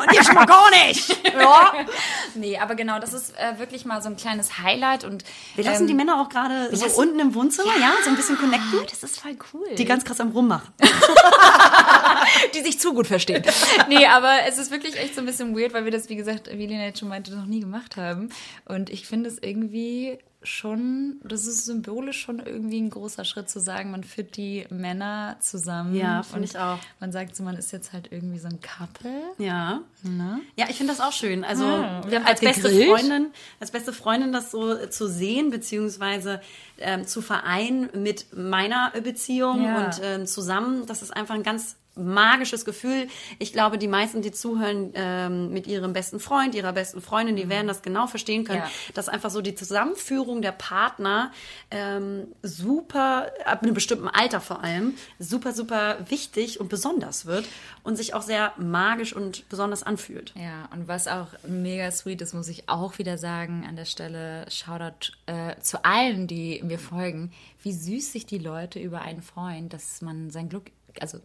[0.00, 1.16] Und ich schon mal gar nicht.
[1.34, 1.72] Ja.
[2.34, 5.04] nee, aber genau, das ist äh, wirklich mal so ein kleines Highlight.
[5.04, 7.92] Und, wir lassen ähm, die Männer auch gerade so lassen, unten im Wohnzimmer, ja, ja,
[8.02, 8.80] so ein bisschen connecten.
[8.88, 9.66] Das ist voll cool.
[9.76, 10.72] Die ganz krass am Rummachen.
[12.54, 13.42] die sich zu gut verstehen.
[13.88, 16.50] nee, aber es ist wirklich echt so ein bisschen weird, weil wir das, wie gesagt,
[16.52, 18.30] wie Lena jetzt schon meinte, noch nie gemacht haben.
[18.64, 23.60] Und ich finde es irgendwie schon, das ist symbolisch schon irgendwie ein großer Schritt zu
[23.60, 25.94] sagen, man führt die Männer zusammen.
[25.94, 26.78] Ja, finde ich auch.
[27.00, 29.10] Man sagt so, man ist jetzt halt irgendwie so ein Couple.
[29.38, 29.80] Ja.
[30.02, 30.40] Ne?
[30.56, 31.44] Ja, ich finde das auch schön.
[31.44, 33.28] Also ja, als beste Freundin,
[33.60, 36.40] als beste Freundin das so zu sehen, beziehungsweise
[36.78, 39.86] ähm, zu vereinen mit meiner Beziehung ja.
[39.86, 43.08] und ähm, zusammen, das ist einfach ein ganz magisches Gefühl.
[43.38, 47.44] Ich glaube, die meisten, die zuhören, ähm, mit ihrem besten Freund, ihrer besten Freundin, die
[47.44, 47.50] mhm.
[47.50, 48.70] werden das genau verstehen können, ja.
[48.94, 51.32] dass einfach so die Zusammenführung der Partner
[51.70, 57.46] ähm, super, ab einem bestimmten Alter vor allem, super, super wichtig und besonders wird
[57.82, 60.32] und sich auch sehr magisch und besonders anfühlt.
[60.36, 64.46] Ja, und was auch mega sweet ist, muss ich auch wieder sagen an der Stelle,
[64.50, 67.32] Shoutout äh, zu allen, die mir folgen,
[67.62, 70.70] wie süß sich die Leute über einen freuen, dass man sein Glück,
[71.00, 71.18] also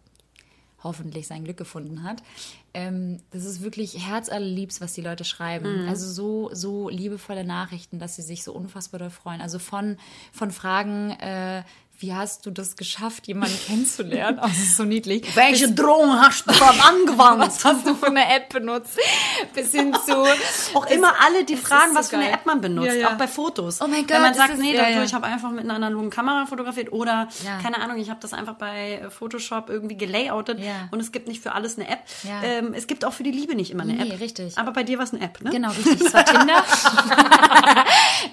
[0.82, 2.22] hoffentlich sein Glück gefunden hat.
[2.72, 5.82] Ähm, das ist wirklich herzallerliebst, was die Leute schreiben.
[5.82, 5.88] Mhm.
[5.88, 9.40] Also so, so liebevolle Nachrichten, dass sie sich so unfassbar doll freuen.
[9.40, 9.96] Also von,
[10.32, 11.62] von Fragen, äh,
[12.00, 14.38] wie hast du das geschafft, jemanden kennenzulernen?
[14.42, 15.36] Oh, das ist so niedlich.
[15.36, 17.40] Welche Bis, Drohung hast du dort angewandt?
[17.40, 18.98] Was hast du für eine App benutzt?
[19.54, 20.16] Bis hin zu...
[20.74, 22.88] Auch immer alle, die fragen, so was für eine App man benutzt.
[22.88, 23.08] Ja, ja.
[23.08, 23.80] Auch bei Fotos.
[23.82, 24.16] Oh mein Gott.
[24.16, 25.04] Wenn man sagt, ist, nee, ja, ja.
[25.04, 27.28] ich habe einfach mit einer analogen Kamera fotografiert oder,
[27.62, 30.58] keine Ahnung, ich habe das einfach bei Photoshop irgendwie gelayoutet
[30.90, 32.00] und es gibt nicht für alles eine App.
[32.42, 34.20] Ähm, es gibt auch für die Liebe nicht immer eine nee, App.
[34.20, 34.56] richtig.
[34.56, 35.50] Aber bei dir war es eine App, ne?
[35.50, 36.00] Genau, richtig.
[36.00, 36.64] Es war Tinder.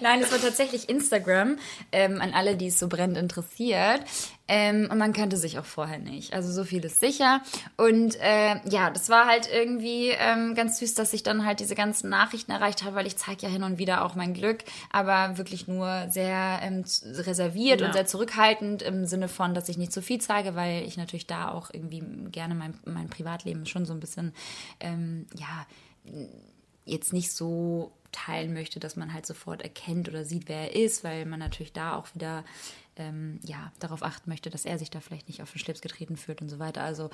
[0.01, 1.57] Nein, es war tatsächlich Instagram.
[1.91, 4.01] Ähm, an alle, die es so brennend interessiert.
[4.49, 6.33] Ähm, und man kannte sich auch vorher nicht.
[6.33, 7.41] Also so viel ist sicher.
[7.75, 11.75] Und äh, ja, das war halt irgendwie ähm, ganz süß, dass ich dann halt diese
[11.75, 15.37] ganzen Nachrichten erreicht habe, weil ich zeige ja hin und wieder auch mein Glück, aber
[15.37, 17.87] wirklich nur sehr ähm, reserviert ja.
[17.87, 21.27] und sehr zurückhaltend im Sinne von, dass ich nicht zu viel zeige, weil ich natürlich
[21.27, 24.33] da auch irgendwie gerne mein, mein Privatleben schon so ein bisschen,
[24.79, 25.65] ähm, ja,
[26.85, 31.03] jetzt nicht so teilen möchte, dass man halt sofort erkennt oder sieht, wer er ist,
[31.03, 32.43] weil man natürlich da auch wieder
[32.95, 36.17] ähm, ja, darauf achten möchte, dass er sich da vielleicht nicht auf den Schlips getreten
[36.17, 36.81] fühlt und so weiter.
[36.81, 37.09] Also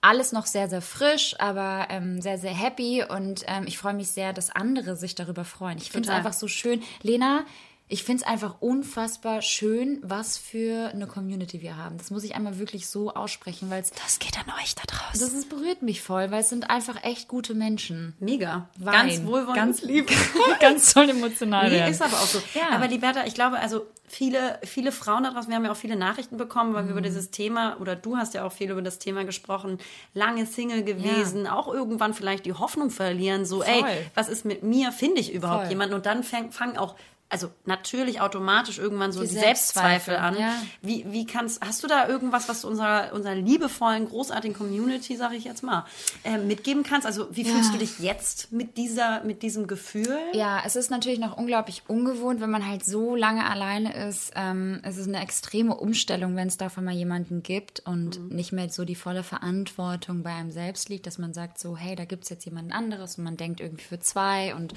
[0.00, 4.08] alles noch sehr, sehr frisch, aber ähm, sehr, sehr happy und ähm, ich freue mich
[4.08, 5.78] sehr, dass andere sich darüber freuen.
[5.78, 6.82] Ich finde es einfach so schön.
[7.02, 7.44] Lena,
[7.88, 11.98] ich finde es einfach unfassbar schön, was für eine Community wir haben.
[11.98, 13.90] Das muss ich einmal wirklich so aussprechen, weil es.
[13.90, 15.20] Das geht an euch da draußen.
[15.20, 18.14] Das ist, berührt mich voll, weil es sind einfach echt gute Menschen.
[18.18, 18.68] Mega.
[18.76, 19.08] Wein.
[19.08, 19.54] Ganz wohlwollend.
[19.54, 20.10] Ganz lieb.
[20.60, 21.70] ganz toll emotional.
[21.70, 22.42] Nee, ist aber auch so.
[22.54, 22.70] Ja.
[22.74, 25.96] Aber Liberta, ich glaube, also viele, viele Frauen da draußen, wir haben ja auch viele
[25.96, 26.88] Nachrichten bekommen, weil mhm.
[26.88, 27.04] wir über mhm.
[27.04, 29.78] dieses Thema, oder du hast ja auch viel über das Thema gesprochen,
[30.12, 31.54] lange Single gewesen, ja.
[31.54, 33.72] auch irgendwann vielleicht die Hoffnung verlieren, so, voll.
[33.72, 35.70] ey, was ist mit mir, finde ich überhaupt voll.
[35.70, 35.94] jemanden?
[35.94, 36.96] Und dann fangen auch
[37.28, 40.38] also natürlich automatisch irgendwann so die, die Selbstzweifel, Selbstzweifel an.
[40.38, 40.54] Ja.
[40.80, 45.34] Wie, wie kannst, hast du da irgendwas, was du unserer, unserer liebevollen, großartigen Community, sage
[45.34, 45.86] ich jetzt mal,
[46.22, 47.04] äh, mitgeben kannst?
[47.04, 47.52] Also wie ja.
[47.52, 50.16] fühlst du dich jetzt mit dieser, mit diesem Gefühl?
[50.34, 54.30] Ja, es ist natürlich noch unglaublich ungewohnt, wenn man halt so lange alleine ist.
[54.36, 58.36] Ähm, es ist eine extreme Umstellung, wenn es davon mal jemanden gibt und mhm.
[58.36, 61.96] nicht mehr so die volle Verantwortung bei einem selbst liegt, dass man sagt so, hey,
[61.96, 64.74] da gibt es jetzt jemanden anderes und man denkt irgendwie für zwei und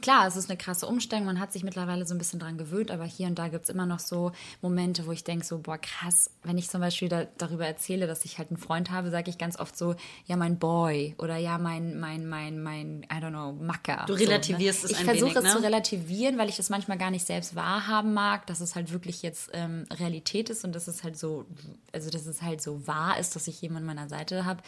[0.00, 2.58] klar, es ist eine krasse Umstellung, man hat sich mittlerweile mittlerweile so ein bisschen dran
[2.58, 5.58] gewöhnt, aber hier und da gibt es immer noch so Momente, wo ich denke, so,
[5.58, 9.10] boah, krass, wenn ich zum Beispiel da, darüber erzähle, dass ich halt einen Freund habe,
[9.10, 9.94] sage ich ganz oft so,
[10.26, 14.04] ja, mein Boy oder ja, mein, mein, mein, mein, I don't know, Macker.
[14.06, 14.92] Du relativierst so, ne?
[14.92, 15.50] es Ich versuche es ne?
[15.50, 19.22] zu relativieren, weil ich es manchmal gar nicht selbst wahrhaben mag, dass es halt wirklich
[19.22, 21.44] jetzt ähm, Realität ist und dass es halt so,
[21.92, 24.62] also dass es halt so wahr ist, dass ich jemanden an meiner Seite habe,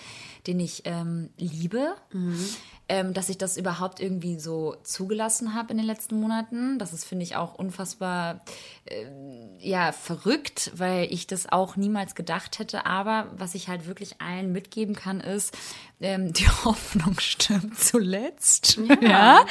[0.46, 1.94] den ich ähm, liebe.
[2.12, 2.34] Mhm
[2.88, 6.78] ähm, dass ich das überhaupt irgendwie so zugelassen habe in den letzten Monaten.
[6.78, 8.44] Das ist, finde ich, auch unfassbar
[8.84, 9.06] äh,
[9.58, 12.84] ja, verrückt, weil ich das auch niemals gedacht hätte.
[12.84, 15.56] Aber was ich halt wirklich allen mitgeben kann, ist,
[16.00, 18.76] ähm, die Hoffnung stirbt zuletzt.
[18.76, 18.94] Ja.
[19.14, 19.46] Ja,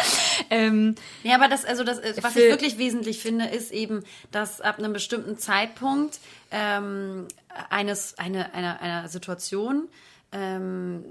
[0.49, 4.77] ähm, ja aber das, also das, was ich wirklich wesentlich finde, ist eben, dass ab
[4.77, 6.19] einem bestimmten Zeitpunkt
[6.51, 7.27] ähm,
[7.69, 9.87] eines, eine, einer, einer Situation,
[10.31, 11.05] ähm,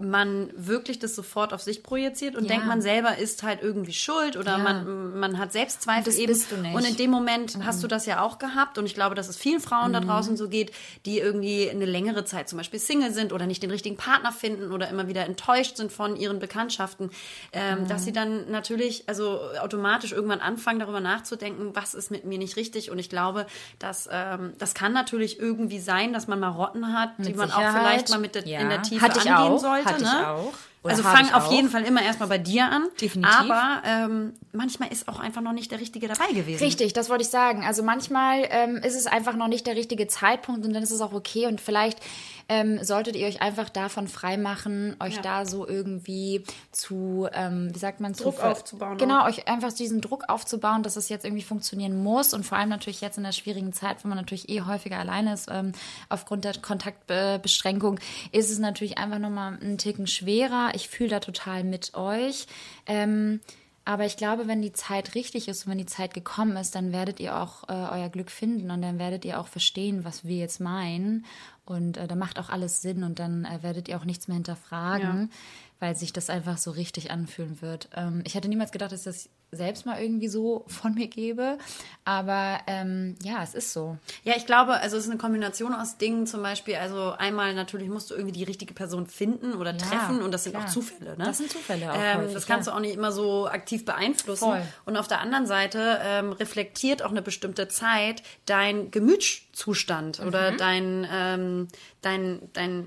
[0.00, 2.50] man wirklich das sofort auf sich projiziert und ja.
[2.50, 4.58] denkt, man selber ist halt irgendwie schuld oder ja.
[4.58, 6.32] man, man hat Selbstzweifel das eben.
[6.32, 6.74] Bist du nicht.
[6.74, 7.64] Und in dem Moment mhm.
[7.64, 9.94] hast du das ja auch gehabt und ich glaube, dass es vielen Frauen mhm.
[9.94, 10.72] da draußen so geht,
[11.04, 14.70] die irgendwie eine längere Zeit zum Beispiel Single sind oder nicht den richtigen Partner finden
[14.72, 17.10] oder immer wieder enttäuscht sind von ihren Bekanntschaften,
[17.52, 17.88] ähm, mhm.
[17.88, 22.56] dass sie dann natürlich also automatisch irgendwann anfangen, darüber nachzudenken, was ist mit mir nicht
[22.56, 23.46] richtig und ich glaube,
[23.80, 27.74] dass ähm, das kann natürlich irgendwie sein, dass man Marotten hat, mit die man Sicherheit.
[27.74, 28.60] auch vielleicht mal mit der, ja.
[28.60, 29.58] in der Tiefe angehen auch.
[29.58, 29.87] sollte.
[29.94, 30.28] Hatte ne?
[30.28, 30.54] auch.
[30.82, 32.86] Oder also fang auf jeden Fall immer erstmal bei dir an.
[33.00, 33.34] Definitiv.
[33.34, 36.62] Aber ähm, manchmal ist auch einfach noch nicht der Richtige dabei gewesen.
[36.62, 37.64] Richtig, das wollte ich sagen.
[37.64, 41.00] Also manchmal ähm, ist es einfach noch nicht der richtige Zeitpunkt und dann ist es
[41.00, 41.46] auch okay.
[41.46, 41.98] Und vielleicht
[42.48, 45.22] ähm, solltet ihr euch einfach davon freimachen, euch ja.
[45.22, 48.98] da so irgendwie zu, ähm, wie sagt man, Druck zu, aufzubauen.
[48.98, 49.26] Genau, auch.
[49.26, 52.32] euch einfach diesen Druck aufzubauen, dass es jetzt irgendwie funktionieren muss.
[52.32, 55.34] Und vor allem natürlich jetzt in der schwierigen Zeit, wo man natürlich eh häufiger alleine
[55.34, 55.72] ist, ähm,
[56.08, 58.00] aufgrund der Kontaktbeschränkung,
[58.32, 62.46] ist es natürlich einfach nochmal einen Ticken schwerer ich fühle da total mit euch.
[62.86, 63.40] Ähm,
[63.84, 66.92] aber ich glaube, wenn die Zeit richtig ist und wenn die Zeit gekommen ist, dann
[66.92, 70.36] werdet ihr auch äh, euer Glück finden und dann werdet ihr auch verstehen, was wir
[70.36, 71.24] jetzt meinen.
[71.70, 74.36] Und äh, da macht auch alles Sinn und dann äh, werdet ihr auch nichts mehr
[74.36, 75.28] hinterfragen, ja.
[75.80, 77.88] weil sich das einfach so richtig anfühlen wird.
[77.94, 81.58] Ähm, ich hätte niemals gedacht, dass das selbst mal irgendwie so von mir gebe.
[82.04, 83.96] Aber ähm, ja, es ist so.
[84.24, 86.76] Ja, ich glaube, also es ist eine Kombination aus Dingen zum Beispiel.
[86.76, 90.44] Also einmal natürlich musst du irgendwie die richtige Person finden oder ja, treffen und das
[90.44, 90.64] sind klar.
[90.64, 91.16] auch Zufälle.
[91.16, 91.24] Ne?
[91.24, 91.96] Das sind Zufälle auch.
[91.98, 92.72] Ähm, häufig, das kannst ja.
[92.72, 94.44] du auch nicht immer so aktiv beeinflussen.
[94.44, 94.62] Voll.
[94.84, 100.26] Und auf der anderen Seite ähm, reflektiert auch eine bestimmte Zeit dein Gemütszustand mhm.
[100.26, 101.68] oder dein, ähm,
[102.02, 102.86] dein, dein,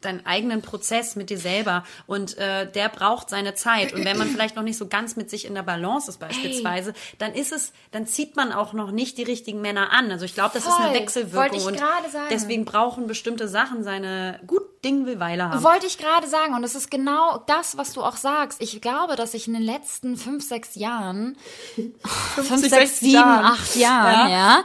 [0.00, 1.84] deinen eigenen Prozess mit dir selber.
[2.06, 3.92] Und äh, der braucht seine Zeit.
[3.92, 6.18] Und wenn man vielleicht noch nicht so ganz mit sich in der Balance Balance ist
[6.18, 7.16] beispielsweise, Ey.
[7.18, 10.10] dann ist es, dann zieht man auch noch nicht die richtigen Männer an.
[10.10, 10.72] Also ich glaube, das Voll.
[10.72, 11.60] ist eine Wechselwirkung.
[11.60, 12.26] Sagen.
[12.30, 15.62] Deswegen brauchen bestimmte Sachen seine gut Ding will Weile haben.
[15.62, 16.54] Wollte ich gerade sagen.
[16.54, 18.60] Und es ist genau das, was du auch sagst.
[18.60, 21.36] Ich glaube, dass ich in den letzten fünf, sechs Jahren,
[22.34, 24.64] fünf, sechs, sieben, acht Jahren, ja.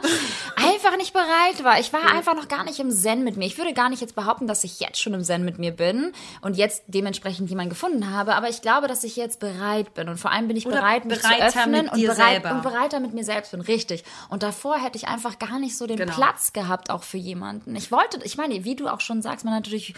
[0.56, 1.78] einfach nicht bereit war.
[1.78, 2.08] Ich war ja.
[2.08, 3.46] einfach noch gar nicht im Zen mit mir.
[3.46, 6.12] Ich würde gar nicht jetzt behaupten, dass ich jetzt schon im Zen mit mir bin
[6.40, 8.34] und jetzt dementsprechend jemanden gefunden habe.
[8.34, 10.08] Aber ich glaube, dass ich jetzt bereit bin.
[10.08, 13.14] Und vor allem bin ich Oder bereit, mich zu öffnen und bereit, und bereiter mit
[13.14, 13.60] mir selbst bin.
[13.60, 14.02] Richtig.
[14.30, 16.12] Und davor hätte ich einfach gar nicht so den genau.
[16.12, 17.76] Platz gehabt, auch für jemanden.
[17.76, 19.94] Ich wollte, ich meine, wie du auch schon sagst, man natürlich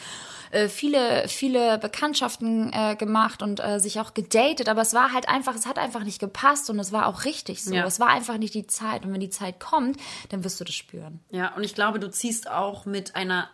[0.50, 5.28] äh, viele, viele Bekanntschaften äh, gemacht und äh, sich auch gedatet, aber es war halt
[5.28, 7.72] einfach, es hat einfach nicht gepasst und es war auch richtig so.
[7.72, 7.86] Ja.
[7.86, 9.96] Es war einfach nicht die Zeit und wenn die Zeit kommt,
[10.30, 11.20] dann wirst du das spüren.
[11.30, 13.48] Ja, und ich glaube, du ziehst auch mit einer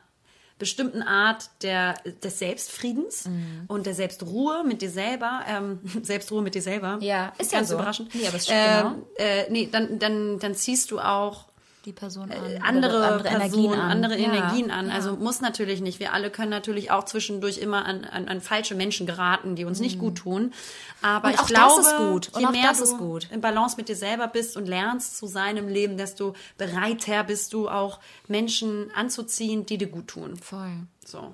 [0.58, 3.64] bestimmten Art der, des Selbstfriedens mhm.
[3.68, 6.98] und der Selbstruhe mit dir selber, ähm, Selbstruhe mit dir selber.
[7.02, 7.74] Ja, ist ja so.
[7.74, 8.14] überraschend.
[8.14, 9.06] Nee, aber ist schon äh, genau.
[9.16, 11.44] äh, nee, dann, dann, dann ziehst du auch
[11.86, 12.50] die Person an.
[12.50, 13.90] Äh, andere, andere Personen, Energien an.
[13.90, 14.88] andere ja, Energien an.
[14.88, 14.94] Ja.
[14.94, 16.00] Also muss natürlich nicht.
[16.00, 19.78] Wir alle können natürlich auch zwischendurch immer an, an, an falsche Menschen geraten, die uns
[19.78, 19.84] mhm.
[19.84, 20.52] nicht gut tun.
[21.00, 22.30] Aber und ich glaube, das ist gut.
[22.38, 23.28] je mehr du gut.
[23.30, 27.68] in Balance mit dir selber bist und lernst zu seinem Leben, desto bereiter bist du
[27.68, 30.36] auch Menschen anzuziehen, die dir gut tun.
[30.36, 30.86] Voll.
[31.06, 31.32] So.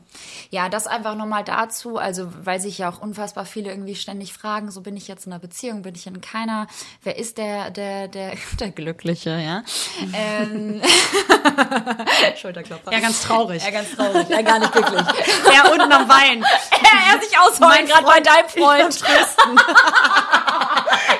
[0.50, 4.70] Ja, das einfach nochmal dazu, also weil sich ja auch unfassbar viele irgendwie ständig fragen,
[4.70, 6.66] so bin ich jetzt in einer Beziehung, bin ich in keiner,
[7.02, 9.64] wer ist der, der, der, der Glückliche, ja?
[10.12, 10.82] ähm.
[12.36, 12.92] Schulterklopfer.
[12.92, 13.64] Ja, ganz traurig.
[13.64, 14.28] Ja, ganz traurig.
[14.28, 15.00] Ja, gar nicht glücklich.
[15.54, 16.42] er unten am Wein.
[16.42, 19.02] er, er sich ausholen, gerade bei deinem Freund.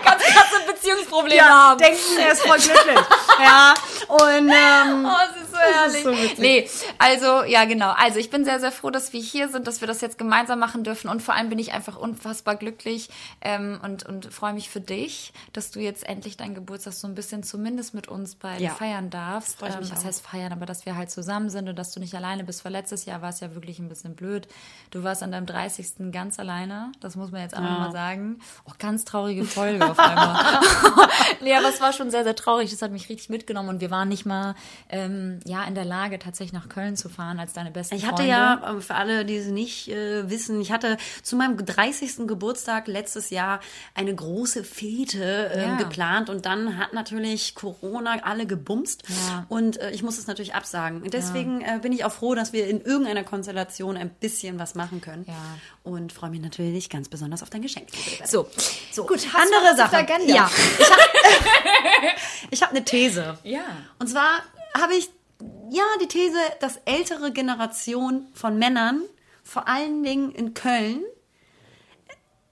[0.05, 1.79] ganz krasse Beziehungsprobleme ja, haben.
[1.79, 2.99] denken, er ist voll glücklich.
[3.43, 3.75] ja,
[4.09, 6.35] und ähm, oh, es ist so herrlich.
[6.37, 7.91] So nee, also ja genau.
[7.97, 10.59] Also ich bin sehr, sehr froh, dass wir hier sind, dass wir das jetzt gemeinsam
[10.59, 13.09] machen dürfen und vor allem bin ich einfach unfassbar glücklich
[13.41, 17.15] ähm, und, und freue mich für dich, dass du jetzt endlich deinen Geburtstag so ein
[17.15, 18.71] bisschen zumindest mit uns beiden ja.
[18.71, 19.62] feiern darfst.
[19.62, 22.45] Ähm, was heißt feiern, aber dass wir halt zusammen sind und dass du nicht alleine
[22.45, 22.65] bist.
[22.65, 24.49] Weil letztes Jahr war es ja wirklich ein bisschen blöd.
[24.91, 26.11] Du warst an deinem 30.
[26.11, 26.93] ganz alleine.
[27.01, 27.79] Das muss man jetzt einfach ja.
[27.79, 28.41] mal sagen.
[28.65, 30.61] Oh, ganz traurige Folge auf einmal.
[31.41, 32.71] nee, aber es war schon sehr, sehr traurig.
[32.71, 34.57] Das hat mich richtig mitgenommen und wir waren nicht mal
[34.88, 38.16] ähm, ja, in der Lage, tatsächlich nach Köln zu fahren als deine besten Ich hatte
[38.16, 38.31] Freunde.
[38.31, 42.26] ja, ähm, für alle, die es nicht äh, wissen, ich hatte zu meinem 30.
[42.26, 43.61] Geburtstag letztes Jahr
[43.94, 45.76] eine große Fete äh, ja.
[45.76, 49.46] geplant und dann hat natürlich Corona alle gebumst ja.
[49.48, 51.02] und äh, ich muss es natürlich absagen.
[51.02, 51.76] Und deswegen ja.
[51.76, 55.26] äh, bin ich auch froh, dass wir in irgendeiner Konstellation ein bisschen was machen können.
[55.85, 57.88] Und freue mich natürlich ganz besonders auf dein Geschenk.
[58.24, 58.48] So,
[58.92, 59.07] so.
[59.07, 60.07] gut, andere Sache.
[60.26, 60.50] Ja,
[62.50, 63.38] ich habe hab eine These.
[63.44, 63.64] Ja.
[63.99, 64.42] Und zwar
[64.79, 65.11] habe ich
[65.71, 69.03] ja die These, dass ältere Generation von Männern,
[69.42, 71.03] vor allen Dingen in Köln,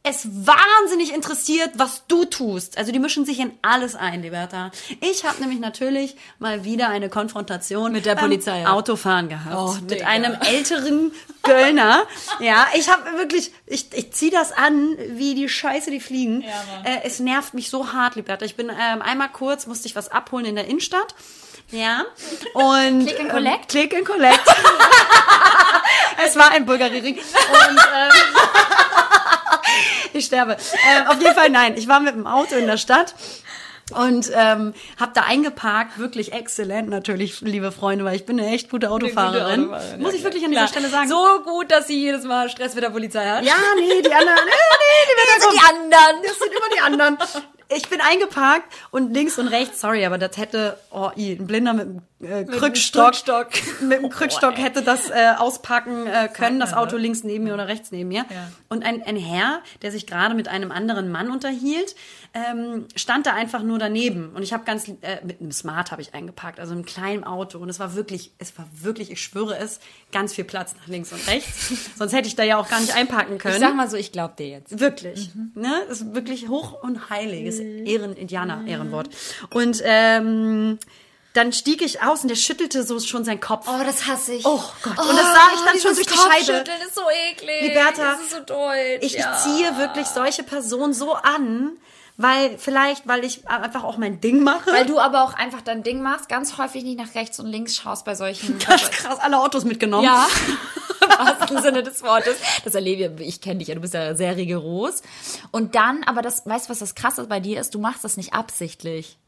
[0.02, 2.78] es wahnsinnig interessiert, was du tust.
[2.78, 4.70] Also die mischen sich in alles ein, Liberta.
[5.00, 8.66] Ich habe nämlich natürlich mal wieder eine Konfrontation mit der Polizei.
[8.66, 9.56] Autofahren gehabt.
[9.56, 12.06] Oh, mit einem älteren Kölner.
[12.40, 16.42] ja, ich habe wirklich, ich, ich ziehe das an, wie die Scheiße, die fliegen.
[16.42, 18.46] Ja, äh, es nervt mich so hart, Liberta.
[18.46, 21.14] Ich bin ähm, einmal kurz, musste ich was abholen in der Innenstadt.
[21.72, 22.04] Ja.
[22.54, 23.54] Und Click and Collect.
[23.54, 24.40] Ähm, Click and Collect.
[26.26, 27.16] es war ein Bulgariering.
[27.16, 28.10] Und ähm,
[30.12, 30.52] ich sterbe.
[30.52, 31.76] Ähm, auf jeden Fall nein.
[31.76, 33.14] Ich war mit dem Auto in der Stadt
[33.92, 38.70] und ähm, habe da eingeparkt, wirklich exzellent natürlich, liebe Freunde, weil ich bin eine echt
[38.70, 39.62] gute Autofahrerin.
[39.62, 41.08] Gute Autofahrerin Muss ich wirklich an dieser Stelle sagen.
[41.08, 43.44] So gut, dass sie jedes Mal Stress mit der Polizei hat.
[43.44, 46.22] Ja, nee, die anderen, nee, nee, die, das sind die anderen.
[46.22, 47.18] Das sind immer die anderen
[47.72, 51.86] ich bin eingeparkt und links und rechts, sorry, aber das hätte, oh, ein Blinder mit
[51.86, 53.48] einem äh, Krückstock, Krückstock,
[53.82, 57.54] mit einem Krückstock oh, hätte das äh, auspacken äh, können, das Auto links neben mir
[57.54, 58.24] oder rechts neben mir.
[58.28, 58.50] Ja.
[58.68, 61.94] Und ein, ein Herr, der sich gerade mit einem anderen Mann unterhielt,
[62.32, 64.30] ähm, stand da einfach nur daneben.
[64.34, 67.58] Und ich habe ganz, äh, mit einem Smart habe ich eingeparkt, also einem kleinen Auto.
[67.58, 69.80] Und es war wirklich, es war wirklich, ich schwöre es,
[70.12, 71.72] ganz viel Platz nach links und rechts.
[71.96, 73.54] Sonst hätte ich da ja auch gar nicht einparken können.
[73.54, 74.78] Ich sag mal so, ich glaube dir jetzt.
[74.78, 75.34] Wirklich.
[75.34, 75.52] Mhm.
[75.54, 75.82] Ne?
[75.88, 77.46] Das ist wirklich hoch und heilig.
[77.46, 78.68] Das ist Ehren, Indianer, mhm.
[78.68, 79.10] Ehrenwort.
[79.50, 80.78] Und ähm,
[81.32, 83.66] dann stieg ich aus und der schüttelte so schon seinen Kopf.
[83.68, 84.44] Oh, das hasse ich.
[84.44, 84.94] Oh Gott.
[84.98, 86.64] Oh, und das sah ich dann schon durch die Scheibe.
[86.64, 87.62] Das ist so eklig.
[87.62, 89.02] Liberta, das ist so deutsch.
[89.02, 89.36] Ich ja.
[89.38, 91.76] ziehe wirklich solche Personen so an,
[92.20, 94.70] weil vielleicht, weil ich einfach auch mein Ding mache.
[94.70, 97.76] Weil du aber auch einfach dein Ding machst, ganz häufig nicht nach rechts und links
[97.76, 98.58] schaust bei solchen.
[98.70, 100.04] Das ist krass, alle Autos mitgenommen.
[100.04, 100.28] Ja.
[101.02, 102.36] Im wahrsten Sinne des Wortes.
[102.62, 105.02] Das erlebe ich, ich kenne dich ja, du bist ja sehr rigoros.
[105.50, 107.74] Und dann, aber das, weißt du, was das krasse bei dir ist?
[107.74, 109.18] Du machst das nicht absichtlich.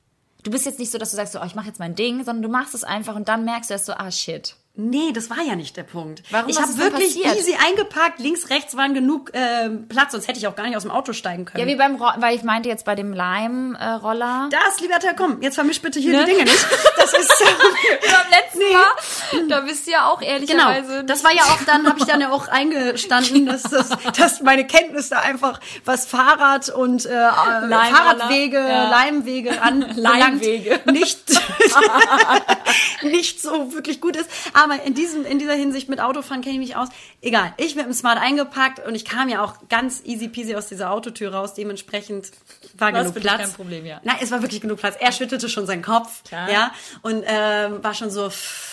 [0.43, 2.25] Du bist jetzt nicht so, dass du sagst, so, oh, ich mache jetzt mein Ding,
[2.25, 4.55] sondern du machst es einfach und dann merkst du erst so, ah shit.
[4.75, 6.23] Nee, das war ja nicht der Punkt.
[6.31, 7.37] Warum ich habe wirklich passiert?
[7.37, 8.19] easy eingeparkt.
[8.21, 11.13] Links, rechts waren genug äh, Platz, sonst hätte ich auch gar nicht aus dem Auto
[11.13, 11.61] steigen können.
[11.61, 14.49] Ja, wie beim, Ro weil ich meinte jetzt bei dem Leim-Roller.
[14.51, 16.25] Äh, das, lieber Teil, komm, jetzt vermisch bitte hier ne?
[16.25, 16.67] die Dinge nicht.
[16.97, 17.47] Das ist ja
[18.13, 18.73] beim letzten nee.
[18.73, 19.49] Mal.
[19.49, 20.89] Da bist du ja auch ehrlicherweise.
[20.89, 21.03] Genau.
[21.03, 24.67] Das war ja auch dann, habe ich dann ja auch eingestanden, dass, das, dass meine
[24.67, 28.89] Kenntnisse einfach was Fahrrad und äh, Fahrradwege, ja.
[28.89, 31.23] Leimwege an Leimwege nicht
[33.03, 34.31] nicht so wirklich gut ist.
[34.55, 36.89] Aber in, diesem, in dieser Hinsicht mit Autofahren kenne ich mich aus.
[37.21, 40.69] Egal, ich mit dem Smart eingepackt und ich kam ja auch ganz easy peasy aus
[40.69, 41.55] dieser Autotür raus.
[41.55, 42.31] Dementsprechend
[42.77, 43.39] war Was genug Platz.
[43.39, 44.01] kein Problem, ja.
[44.05, 44.97] Nein, es war wirklich genug Platz.
[45.01, 46.51] Er schüttelte schon seinen Kopf, Klar.
[46.51, 46.73] ja,
[47.03, 48.31] und ähm, war schon so.
[48.31, 48.73] Pff,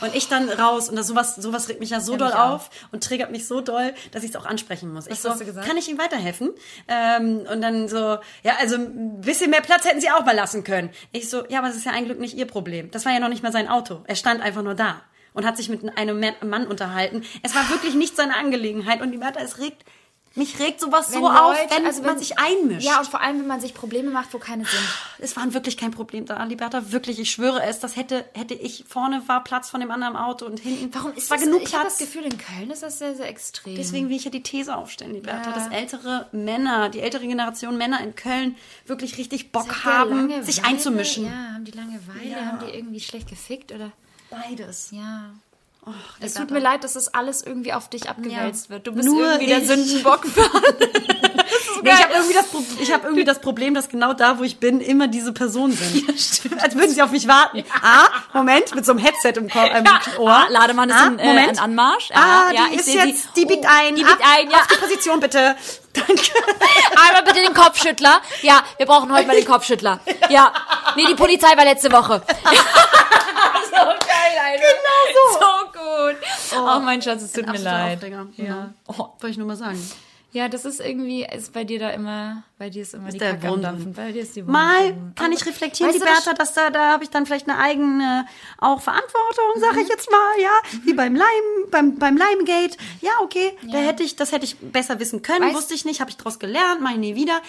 [0.00, 2.70] und ich dann raus und das, sowas, sowas regt mich ja so ja, doll auf
[2.92, 5.06] und triggert mich so doll, dass ich es auch ansprechen muss.
[5.06, 5.66] Was ich so, hast du gesagt?
[5.66, 6.50] kann ich Ihnen weiterhelfen?
[6.88, 10.64] Ähm, und dann so, ja, also ein bisschen mehr Platz hätten Sie auch mal lassen
[10.64, 10.90] können.
[11.12, 12.90] Ich so, ja, aber es ist ja ein Glück nicht Ihr Problem.
[12.90, 14.02] Das war ja noch nicht mal sein Auto.
[14.06, 15.00] Er stand einfach nur da
[15.34, 17.24] und hat sich mit einem Mann unterhalten.
[17.42, 19.84] Es war wirklich nicht seine Angelegenheit und die Bertha, es regt
[20.34, 22.86] mich regt sowas wenn so Leute, auf, wenn, also wenn man sich einmischt.
[22.86, 24.82] Ja, und vor allem, wenn man sich Probleme macht, wo keine sind.
[25.18, 26.90] Es waren wirklich kein Problem da, Liberta.
[26.90, 27.80] Wirklich, ich schwöre es.
[27.80, 30.94] Das hätte, hätte ich, vorne war Platz von dem anderen Auto und hinten.
[30.94, 31.82] Warum ist war das, genug ich Platz?
[31.82, 33.76] Ich das Gefühl, in Köln ist das sehr, sehr extrem.
[33.76, 35.54] Deswegen will ich ja die These aufstellen, Liberta, ja.
[35.54, 41.26] dass ältere Männer, die ältere Generation Männer in Köln wirklich richtig Bock haben, sich einzumischen.
[41.26, 42.46] Ja, haben die Langeweile, ja.
[42.46, 43.92] haben die irgendwie schlecht gefickt oder?
[44.32, 44.90] Beides.
[44.90, 45.34] Ja.
[45.84, 45.90] Oh,
[46.20, 48.70] es tut mir leid, dass das alles irgendwie auf dich abgewälzt ja.
[48.70, 48.86] wird.
[48.86, 50.42] Du bist Nur irgendwie der Sündenbock für
[51.82, 54.42] Nee, ich habe irgendwie, das, Pro- ich hab irgendwie das Problem, dass genau da, wo
[54.44, 56.08] ich bin, immer diese Personen sind.
[56.62, 57.64] Als würden sie auf mich warten.
[57.82, 59.84] Ah, Moment, mit so einem Headset im, Ko- im
[60.18, 60.30] Ohr.
[60.30, 62.10] Ah, Lademann ist ah, in, äh, in Anmarsch.
[62.10, 63.94] Ja, ah, ja, die ich ist jetzt, die biegt Oh, ein.
[63.96, 64.58] die biegt ein, ja.
[64.58, 65.56] Auf die Position bitte.
[65.92, 66.22] Danke.
[67.06, 68.22] Einmal bitte den Kopfschüttler.
[68.40, 70.00] Ja, wir brauchen heute mal den Kopfschüttler.
[70.30, 70.52] Ja.
[70.96, 72.22] Nee, die Polizei war letzte Woche.
[73.70, 74.62] so geil, Alter.
[74.62, 75.38] Genau so.
[75.40, 76.16] So gut.
[76.76, 77.98] Oh, mein Schatz, es tut mir leid.
[77.98, 78.26] Aufreger.
[78.36, 78.70] Ja.
[78.86, 79.78] Oh, wollte ich nur mal sagen.
[80.34, 83.32] Ja, das ist irgendwie, ist bei dir da immer, bei dir ist immer die der
[83.34, 83.92] Kacke am Dampfen.
[83.92, 86.92] Bei dir ist die Wurm Mal kann ich reflektieren, Weißt die Bertha, dass da, da
[86.92, 88.26] habe ich dann vielleicht eine eigene
[88.58, 89.80] auch Verantwortung, sage Mhm.
[89.82, 90.50] ich jetzt mal, ja,
[90.84, 92.78] wie beim Lime, beim, beim Limegate.
[93.02, 96.00] Ja, okay, da hätte ich, das hätte ich besser wissen können, Weißt- wusste ich nicht,
[96.00, 97.40] habe ich daraus gelernt, mache ich nie wieder.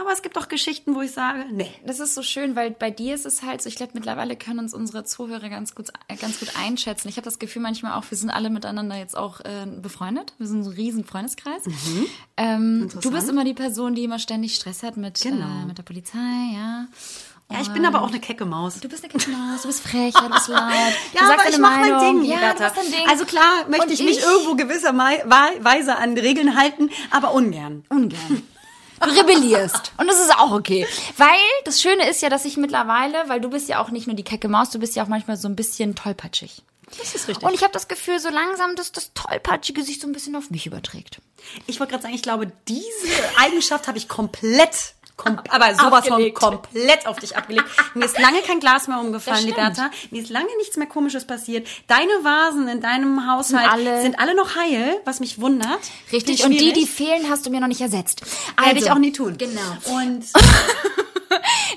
[0.00, 1.70] Aber es gibt auch Geschichten, wo ich sage, nee.
[1.84, 4.58] Das ist so schön, weil bei dir ist es halt so, ich glaube, mittlerweile können
[4.60, 7.08] uns unsere Zuhörer ganz gut, äh, ganz gut einschätzen.
[7.08, 10.34] Ich habe das Gefühl manchmal auch, wir sind alle miteinander jetzt auch äh, befreundet.
[10.38, 11.62] Wir sind so ein riesen Freundeskreis.
[12.36, 15.46] Ähm, du bist immer die Person, die immer ständig Stress hat mit, Genau.
[15.62, 16.18] äh, mit der Polizei,
[16.54, 16.86] ja.
[17.50, 18.78] Ja, ich bin aber auch eine kecke Maus.
[18.78, 20.60] Du bist eine Kittenmaus, du bist frech, ja, du bist laut.
[21.14, 22.20] Ja, du sagst aber ich mache mein Meinung.
[22.20, 23.08] Ding, Ja, du dein Ding.
[23.08, 27.84] Also klar möchte Und ich mich ich- irgendwo gewisserweise an Regeln halten, aber ungern.
[27.88, 28.42] Ungern.
[29.00, 29.92] Du rebellierst.
[29.98, 30.86] Und das ist auch okay.
[31.16, 34.16] Weil das Schöne ist ja, dass ich mittlerweile, weil du bist ja auch nicht nur
[34.16, 36.62] die kecke Maus, du bist ja auch manchmal so ein bisschen tollpatschig.
[36.96, 37.46] Das ist richtig.
[37.46, 40.50] Und ich habe das Gefühl, so langsam, dass das tollpatschige sich so ein bisschen auf
[40.50, 41.20] mich überträgt.
[41.66, 46.12] Ich wollte gerade sagen, ich glaube, diese Eigenschaft habe ich komplett, kom aber sowas von
[46.14, 46.38] Abgelegt.
[46.38, 47.66] komplett auf dich abgelegt.
[47.94, 49.44] Mir ist lange kein Glas mehr umgefallen.
[49.44, 49.90] Liberta.
[50.10, 51.68] Mir ist lange nichts mehr Komisches passiert.
[51.86, 55.78] Deine Vasen in deinem Haushalt alle- sind alle noch heil, was mich wundert.
[56.10, 56.42] Richtig.
[56.44, 58.22] Und die, die fehlen, hast du mir noch nicht ersetzt.
[58.62, 59.36] werde ich auch nie tun.
[59.36, 59.60] Genau.
[60.00, 60.24] Und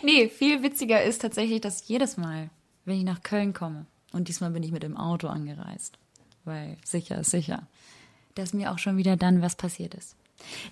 [0.04, 2.50] Nee, viel witziger ist tatsächlich, dass jedes Mal,
[2.86, 5.98] wenn ich nach Köln komme, und diesmal bin ich mit dem Auto angereist,
[6.46, 7.64] weil sicher ist sicher,
[8.36, 10.16] dass mir auch schon wieder dann was passiert ist.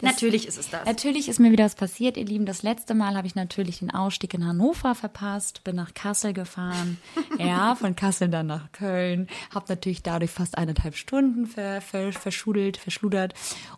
[0.02, 0.86] Natürlich ist es das.
[0.86, 2.46] Natürlich ist mir wieder was passiert, ihr Lieben.
[2.46, 6.98] Das letzte Mal habe ich natürlich den Ausstieg in Hannover verpasst, bin nach Kassel gefahren.
[7.38, 9.28] ja, von Kassel dann nach Köln.
[9.54, 13.34] Habe natürlich dadurch fast eineinhalb Stunden ver, ver, verschudelt, verschludert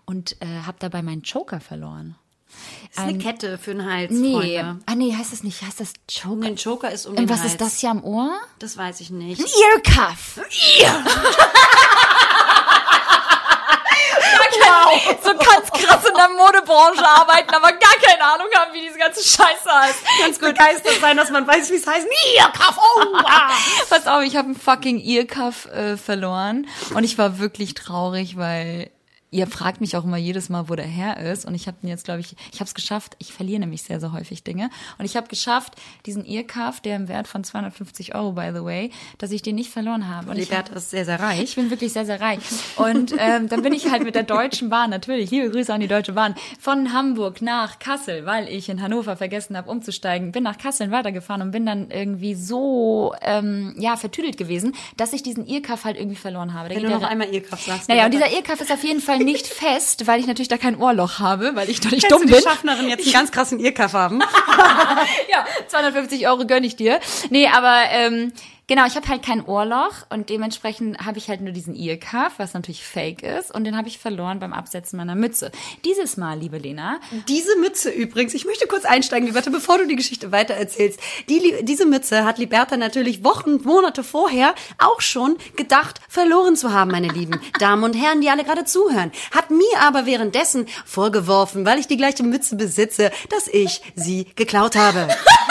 [0.05, 2.15] und äh, habe dabei meinen Joker verloren.
[2.89, 4.79] ist eine Kette für den Hals, Nee, Freunde.
[4.85, 6.47] ah nee, heißt das nicht, heißt das Joker?
[6.47, 7.51] Ein Joker ist um Und den was Hals.
[7.53, 8.31] ist das hier am Ohr?
[8.59, 9.41] Das weiß ich nicht.
[9.41, 10.39] Earcuff.
[14.71, 15.17] Wow.
[15.23, 19.21] So ganz krass in der Modebranche arbeiten, aber gar keine Ahnung haben, wie diese ganze
[19.21, 19.99] Scheiße heißt.
[20.19, 22.07] Ganz begeistert sein, dass man weiß, wie es heißt.
[22.07, 23.85] Nierkaff, oh, wow.
[23.89, 28.89] Pass auf, ich habe einen fucking Earcuff äh, verloren und ich war wirklich traurig, weil
[29.31, 31.87] ihr fragt mich auch immer jedes Mal, wo der her ist und ich habe ihn
[31.87, 33.15] jetzt, glaube ich, ich habe es geschafft.
[33.17, 37.07] Ich verliere nämlich sehr, sehr häufig Dinge und ich habe geschafft, diesen Earcuff, der im
[37.07, 40.31] Wert von 250 Euro, by the way, dass ich den nicht verloren habe.
[40.31, 41.41] Und ich Liberta ist sehr, sehr reich.
[41.41, 42.39] ich bin wirklich sehr, sehr reich.
[42.75, 45.87] Und ähm, dann bin ich halt mit der Deutschen Bahn, natürlich, liebe Grüße an die
[45.87, 50.57] Deutsche Bahn, von Hamburg nach Kassel, weil ich in Hannover vergessen habe, umzusteigen, bin nach
[50.57, 55.85] Kassel weitergefahren und bin dann irgendwie so, ähm, ja, vertüdelt gewesen, dass ich diesen Earcuff
[55.85, 56.67] halt irgendwie verloren habe.
[56.67, 57.87] Der Wenn du noch einmal Earkaff sagst.
[57.87, 60.77] naja, und dieser Earcuff ist auf jeden Fall nicht fest, weil ich natürlich da kein
[60.77, 62.43] Ohrloch habe, weil ich doch nicht Kennst dumm du die bin.
[62.43, 64.19] Schaffnerin jetzt einen ganz krassen Earkaff haben?
[65.31, 66.99] ja, 250 Euro gönn ich dir.
[67.29, 68.33] Nee, aber ähm,
[68.71, 72.53] genau, ich habe halt kein Ohrloch und dementsprechend habe ich halt nur diesen Earcuff, was
[72.53, 75.51] natürlich fake ist und den habe ich verloren beim Absetzen meiner Mütze.
[75.83, 79.97] Dieses Mal, liebe Lena, Diese Mütze übrigens, ich möchte kurz einsteigen, Liberta, bevor du die
[79.97, 81.01] Geschichte weiter erzählst.
[81.27, 86.91] Die, diese Mütze hat Liberta natürlich Wochen, Monate vorher auch schon gedacht, verloren zu haben,
[86.91, 89.11] meine lieben Damen und Herren, die alle gerade zuhören.
[89.31, 94.77] Hat mir aber währenddessen vorgeworfen, weil ich die gleiche Mütze besitze, dass ich sie geklaut
[94.77, 95.09] habe.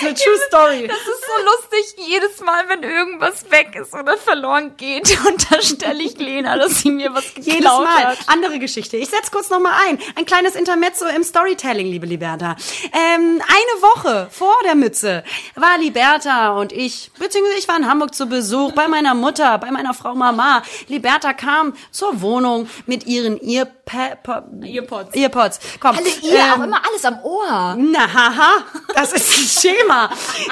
[0.00, 0.88] ist eine True Story.
[0.88, 6.18] das ist so lustig, jedes Mal, wenn irgendwas weg ist oder verloren geht, unterstelle ich
[6.18, 8.06] Lena, dass sie mir was geklaut Jedes Mal.
[8.06, 8.18] hat.
[8.26, 8.96] Andere Geschichte.
[8.96, 9.98] Ich setz kurz noch mal ein.
[10.16, 12.56] Ein kleines Intermezzo im Storytelling, liebe Liberta.
[12.92, 18.14] Ähm, eine Woche vor der Mütze war Liberta und ich, beziehungsweise ich war in Hamburg
[18.14, 20.62] zu Besuch bei meiner Mutter, bei meiner Frau Mama.
[20.88, 25.14] Liberta kam zur Wohnung mit ihren Earpa Earpods.
[25.16, 25.60] Earpods.
[25.80, 25.96] Komm.
[25.96, 27.76] Alle ihr, auch ähm, immer alles am Ohr.
[27.78, 29.28] na, haha, das ist
[29.66, 29.89] ein Schema.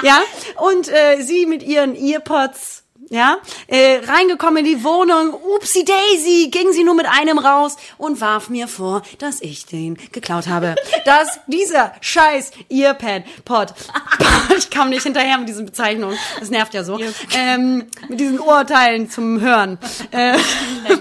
[0.03, 0.21] Ja,
[0.57, 5.33] und äh, sie mit ihren Earpods, ja, äh, reingekommen in die Wohnung.
[5.33, 9.97] Upsi Daisy, ging sie nur mit einem raus und warf mir vor, dass ich den
[10.11, 10.75] geklaut habe.
[11.05, 13.73] Dass dieser scheiß Earpad-Pod,
[14.57, 16.99] ich kam nicht hinterher mit diesen Bezeichnungen, das nervt ja so,
[17.35, 19.79] ähm, mit diesen Urteilen zum Hören.
[20.11, 20.37] Äh,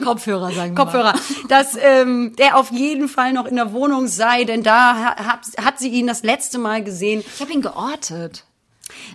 [0.03, 1.14] Kopfhörer, sagen wir Kopfhörer,
[1.49, 5.40] dass ähm, der auf jeden Fall noch in der Wohnung sei, denn da ha- hat,
[5.62, 7.23] hat sie ihn das letzte Mal gesehen.
[7.35, 8.44] Ich habe ihn geortet.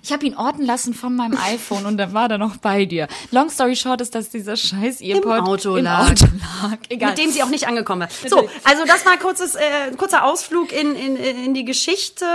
[0.04, 3.08] Ich habe ihn orten lassen von meinem iPhone und dann war er noch bei dir.
[3.32, 6.12] Long story short ist, dass dieser scheiß Earpod Im Auto im lag.
[6.12, 6.78] Auto lag.
[6.90, 7.10] Egal.
[7.10, 8.10] Mit dem sie auch nicht angekommen war.
[8.30, 9.62] So, also das war kurzes, äh,
[9.98, 12.26] kurzer Ausflug in, in, in die Geschichte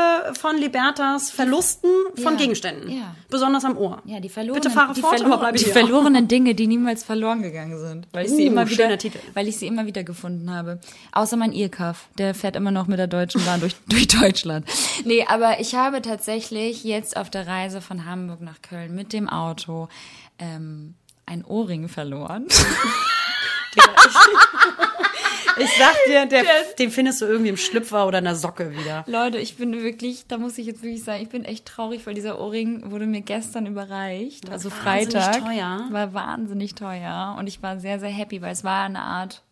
[0.41, 1.91] von Libertas Verlusten
[2.23, 2.39] von Ja.
[2.39, 2.91] Gegenständen.
[2.91, 3.15] Ja.
[3.31, 4.01] Besonders am Ohr.
[4.05, 5.73] ja, die verlorenen, Bitte fahre die, fort, verlor aber die hier.
[5.73, 9.19] verlorenen Dinge, die niemals verloren gegangen sind, weil ich sie Uh, immer wieder, Titel.
[9.35, 10.81] weil ich sie immer wieder gefunden habe.
[11.13, 14.67] Außer mein Earcuff, der fährt immer noch mit der Deutschen Bahn durch, durch Deutschland.
[15.05, 19.29] Nee, aber ich habe tatsächlich jetzt auf der Reise von Hamburg nach Köln mit dem
[19.29, 19.89] Auto
[20.39, 20.95] ähm,
[21.27, 22.47] ein Ohrring verloren.
[25.61, 26.45] Ich sag dir, der,
[26.79, 29.05] den findest du irgendwie im Schlüpfer oder in der Socke wieder.
[29.07, 32.15] Leute, ich bin wirklich, da muss ich jetzt wirklich sagen, ich bin echt traurig, weil
[32.15, 34.51] dieser Ohrring wurde mir gestern überreicht.
[34.51, 35.45] Also wahnsinnig Freitag.
[35.45, 35.89] teuer.
[35.91, 37.37] War wahnsinnig teuer.
[37.39, 39.43] Und ich war sehr, sehr happy, weil es war eine Art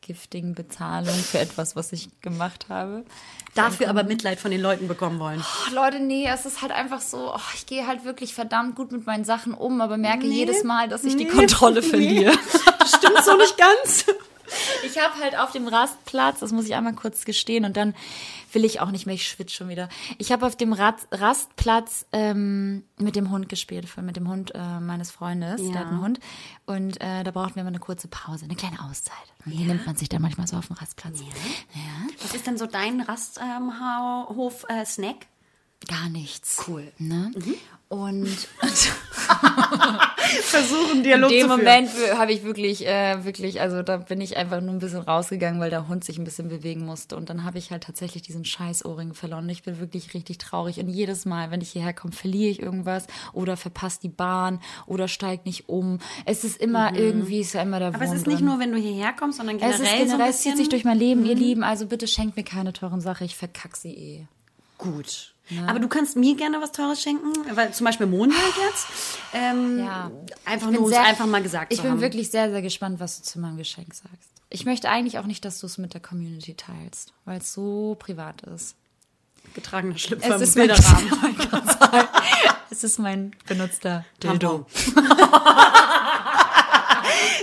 [0.00, 3.04] giftigen Bezahlung für etwas, was ich gemacht habe.
[3.54, 5.42] Dafür aber Mitleid von den Leuten bekommen wollen.
[5.42, 8.92] Oh, Leute, nee, es ist halt einfach so, oh, ich gehe halt wirklich verdammt gut
[8.92, 11.86] mit meinen Sachen um, aber merke Nee, jedes Mal, dass ich die nee, Kontrolle nee.
[11.86, 12.32] verliere.
[12.86, 14.06] Stimmt so nicht ganz.
[14.84, 17.94] Ich habe halt auf dem Rastplatz, das muss ich einmal kurz gestehen und dann
[18.52, 19.88] will ich auch nicht mehr, ich schwitze schon wieder.
[20.18, 24.80] Ich habe auf dem Rad, Rastplatz ähm, mit dem Hund gespielt, mit dem Hund äh,
[24.80, 25.70] meines Freundes, Ja.
[25.72, 26.20] der hat einen Hund
[26.66, 29.14] und äh, da brauchten wir mal eine kurze Pause, eine kleine Auszeit.
[29.46, 31.20] Und die nimmt man sich dann manchmal so auf dem Rastplatz.
[31.20, 31.26] Ja.
[32.22, 35.26] Was ist denn so dein Rasthof-Snack?
[35.88, 36.62] Gar nichts.
[36.66, 36.92] Cool.
[36.98, 37.30] Ne?
[37.88, 38.28] Und
[40.42, 41.58] Versuchen in Dialog dem zu führen.
[41.58, 45.60] Moment habe ich wirklich, äh, wirklich, also da bin ich einfach nur ein bisschen rausgegangen,
[45.60, 47.16] weil der Hund sich ein bisschen bewegen musste.
[47.16, 49.44] Und dann habe ich halt tatsächlich diesen scheiß Ohrring verloren.
[49.44, 50.78] Und ich bin wirklich richtig traurig.
[50.78, 55.08] Und jedes Mal, wenn ich hierher komme, verliere ich irgendwas oder verpasse die Bahn oder
[55.08, 55.98] steige nicht um.
[56.26, 57.96] Es ist immer irgendwie, ist ja immer der Mhm.
[57.96, 58.46] Aber es ist nicht drin.
[58.46, 60.68] nur, wenn du hierher kommst, sondern es generell, ist generell, so ein es zieht sich
[60.68, 61.64] durch mein Leben, ihr Lieben.
[61.64, 64.26] Also bitte schenkt mir keine teuren Sachen, ich verkack sie eh.
[64.78, 65.34] Gut.
[65.66, 68.38] Aber du kannst mir gerne was Teures schenken, weil zum Beispiel Montag
[68.68, 68.86] jetzt.
[69.32, 70.10] Ähm, Ja.
[70.44, 72.00] Einfach nur, um es einfach mal gesagt Ich bin haben.
[72.00, 74.30] wirklich sehr, sehr gespannt, was du zu meinem Geschenk sagst.
[74.48, 77.96] Ich möchte eigentlich auch nicht, dass du es mit der Community teilst, weil es so
[77.98, 78.74] privat ist.
[79.54, 82.08] getragener Schlüpfer Es im ist mein Bilderrahmen.
[82.72, 84.04] Es ist mein benutzter.
[84.22, 84.64] Dildo.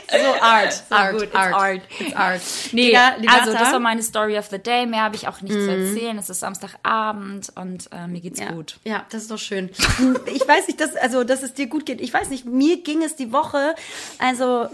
[0.09, 0.83] So Art.
[0.89, 1.81] Art, gut, it's art.
[1.99, 2.41] It's Art.
[2.71, 3.39] Nee, Liberta.
[3.39, 4.85] also das war meine Story of the day.
[4.85, 6.17] Mehr habe ich auch nicht zu erzählen.
[6.17, 8.77] Es ist Samstagabend und äh, mir geht's Ja, gut.
[8.83, 9.69] ja, das ist doch schön.
[10.33, 11.99] Ich weiß nicht, dass, also, dass es dir gut geht.
[12.01, 13.75] Ich weiß nicht, mir ging es die Woche,
[14.19, 14.67] also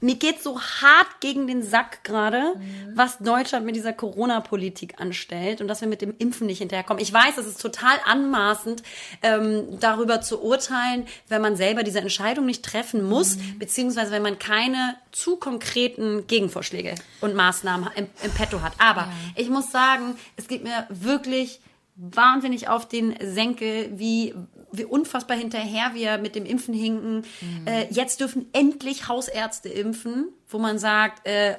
[0.00, 2.54] mir geht so hart gegen den Sack gerade,
[2.94, 7.02] was Deutschland mit dieser Corona-Politik anstellt und dass wir mit dem Impfen nicht hinterherkommen.
[7.02, 8.82] Ich weiß, es ist total anmaßend,
[9.22, 14.38] ähm, darüber zu urteilen, wenn man selber diese Entscheidung nicht treffen muss, beziehungsweise wenn man
[14.38, 18.72] keine zu konkreten Gegenvorschläge und Maßnahmen im, im Petto hat.
[18.78, 21.60] Aber ich muss sagen, es geht mir wirklich
[21.96, 24.34] wahnsinnig auf den Senkel, wie,
[24.72, 27.24] wie unfassbar hinterher wir mit dem Impfen hinken.
[27.66, 31.56] Äh, jetzt dürfen endlich Hausärzte impfen, wo man sagt, äh,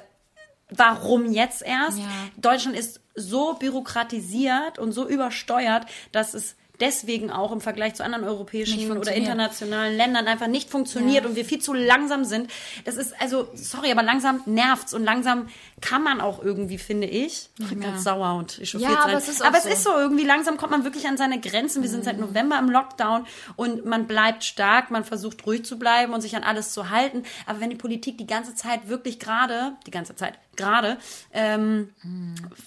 [0.70, 1.98] warum jetzt erst?
[1.98, 2.04] Ja.
[2.36, 8.24] Deutschland ist so bürokratisiert und so übersteuert, dass es deswegen auch im Vergleich zu anderen
[8.24, 11.28] europäischen oder internationalen Ländern einfach nicht funktioniert Ja.
[11.30, 12.50] und wir viel zu langsam sind.
[12.84, 15.48] Das ist also, sorry, aber langsam nervt's und langsam
[15.82, 17.50] kann man auch irgendwie, finde ich.
[17.58, 19.10] Ich bin ganz sauer und echauffiert Ja, sein.
[19.10, 19.68] aber es ist aber es so.
[19.68, 21.82] ist so, irgendwie langsam kommt man wirklich an seine Grenzen.
[21.82, 23.26] Wir sind seit November im Lockdown
[23.56, 27.24] und man bleibt stark, man versucht ruhig zu bleiben und sich an alles zu halten.
[27.46, 30.98] Aber wenn die Politik die ganze Zeit wirklich gerade, die ganze Zeit gerade,
[31.32, 31.90] ähm,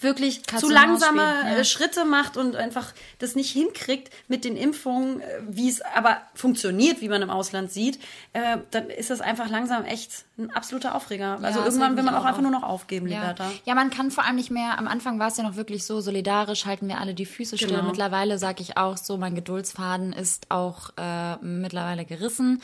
[0.00, 1.56] wirklich Katz zu langsame ja.
[1.56, 6.20] äh, Schritte macht und einfach das nicht hinkriegt mit den Impfungen, äh, wie es aber
[6.34, 7.98] funktioniert, wie man im Ausland sieht,
[8.32, 11.38] äh, dann ist das einfach langsam echt ein absoluter Aufreger.
[11.40, 13.20] also das irgendwann will man auch auch einfach nur noch aufgeben, Ja.
[13.20, 13.50] Liberta.
[13.64, 16.00] ja, man kann vor allem nicht mehr, am Anfang war es ja noch wirklich so,
[16.00, 17.70] solidarisch halten wir alle die Füße still.
[17.70, 17.82] Genau.
[17.84, 22.60] Mittlerweile sage ich auch so, mein Geduldsfaden ist auch äh, mittlerweile gerissen.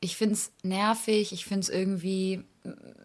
[0.00, 2.42] Ich finde es nervig, ich finde es irgendwie,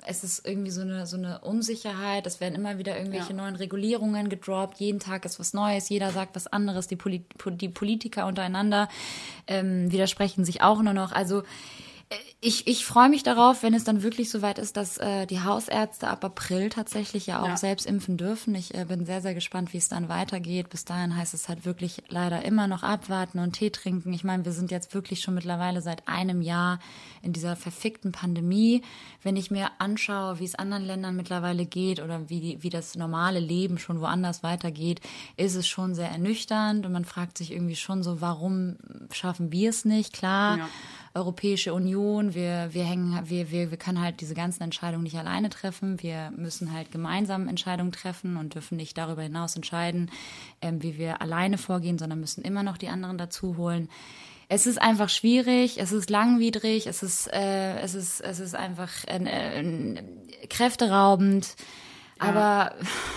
[0.07, 2.25] es ist irgendwie so eine, so eine Unsicherheit.
[2.25, 3.35] Es werden immer wieder irgendwelche Ja.
[3.35, 4.79] neuen Regulierungen gedroppt.
[4.79, 6.87] Jeden Tag ist was Neues, jeder sagt was anderes.
[6.87, 8.89] Die, Poli die Politiker untereinander
[9.45, 11.11] ähm, widersprechen sich auch nur noch.
[11.11, 11.43] Also
[12.39, 16.07] ich, ich freue mich darauf, wenn es dann wirklich soweit ist, dass äh, die Hausärzte
[16.07, 17.57] ab April tatsächlich ja auch Ja.
[17.57, 18.55] selbst impfen dürfen.
[18.55, 20.69] Ich äh, bin sehr, sehr gespannt, wie es dann weitergeht.
[20.69, 24.13] Bis dahin heißt es halt wirklich leider immer noch abwarten und Tee trinken.
[24.13, 26.79] Ich meine, wir sind jetzt wirklich schon mittlerweile seit einem Jahr
[27.21, 28.83] in dieser verfickten Pandemie.
[29.21, 32.95] Wenn ich mir anschaue, wie es anderen Ländern mittlerweile geht oder wie, die, wie das
[32.95, 35.01] normale Leben schon woanders weitergeht,
[35.35, 38.77] ist es schon sehr ernüchternd und man fragt sich irgendwie schon so, warum
[39.11, 40.13] schaffen wir es nicht?
[40.13, 40.57] Klar.
[40.59, 40.69] Ja.
[41.17, 45.49] Europäische Union, wir, wir hängen, wir, wir, wir können halt diese ganzen Entscheidungen nicht alleine
[45.49, 46.01] treffen.
[46.01, 50.11] Wir müssen halt gemeinsam Entscheidungen treffen und dürfen nicht darüber hinaus entscheiden,
[50.61, 53.89] ähm, wie wir alleine vorgehen, sondern müssen immer noch die anderen dazu holen.
[54.49, 58.91] es ist einfach schwierig, es ist langwidrig, es ist, äh, es ist, es ist einfach
[59.07, 60.03] äh, äh,
[60.49, 61.55] kräfteraubend.
[62.19, 62.73] Aber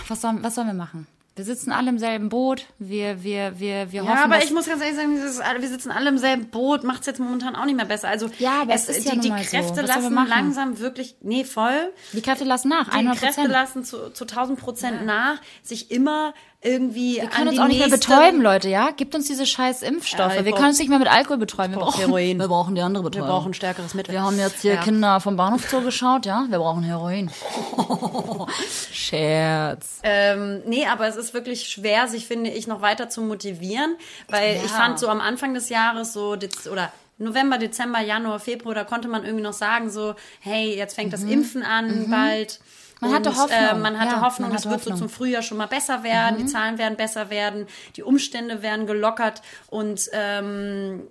[0.07, 1.07] was sollen, was sollen wir machen?
[1.41, 2.67] Wir sitzen alle im selben Boot.
[2.77, 5.67] Wir, wir, wir, wir Ja, hoffen, aber dass ich muss ganz ehrlich sagen, dieses, wir
[5.69, 8.09] sitzen alle im selben Boot, macht es jetzt momentan auch nicht mehr besser.
[8.09, 9.49] Also Ja, aber es, ist ja die, nun die so.
[9.49, 11.91] Kräfte wir lassen langsam wirklich, nee, voll.
[12.13, 13.51] die Kräfte lassen nach, Die 100 Kräfte Prozent.
[13.51, 17.89] lassen zu, zu 1000 Prozent nach, sich immer irgendwie Wir können uns auch nicht mehr
[17.89, 18.91] betäuben, Leute, ja?
[18.91, 20.35] Gibt uns diese scheiß Impfstoffe.
[20.35, 21.71] Ja, wir können uns nicht mehr mit Alkohol betäuben.
[21.73, 22.37] Wir brauch brauchen Heroin.
[22.39, 23.27] Wir brauchen die andere Betäubung.
[23.27, 24.11] Wir brauchen stärkeres Mittel.
[24.13, 24.81] Wir haben jetzt hier Ja.
[24.83, 26.45] Kinder vom Bahnhof zugeschaut, ja?
[26.49, 27.31] Wir brauchen Heroin.
[28.91, 29.99] Scherz.
[30.03, 33.95] Ähm, nee, aber es ist wirklich schwer, sich, finde ich, noch weiter zu motivieren,
[34.29, 34.61] weil Ja.
[34.63, 36.37] ich fand so am Anfang des Jahres so,
[36.71, 41.13] oder November, Dezember, Januar, Februar, da konnte man irgendwie noch sagen so, hey, jetzt fängt
[41.13, 42.59] das Impfen an bald.
[43.01, 43.07] Mhm.
[43.07, 43.59] Man hatte Hoffnung.
[43.59, 44.91] Äh, man hatte Ja, Hoffnung, es wird so.
[44.91, 44.97] Mhm.
[44.97, 49.41] zum Frühjahr schon mal besser werden, die Zahlen werden besser werden, die Umstände werden gelockert
[49.69, 51.01] und ähm,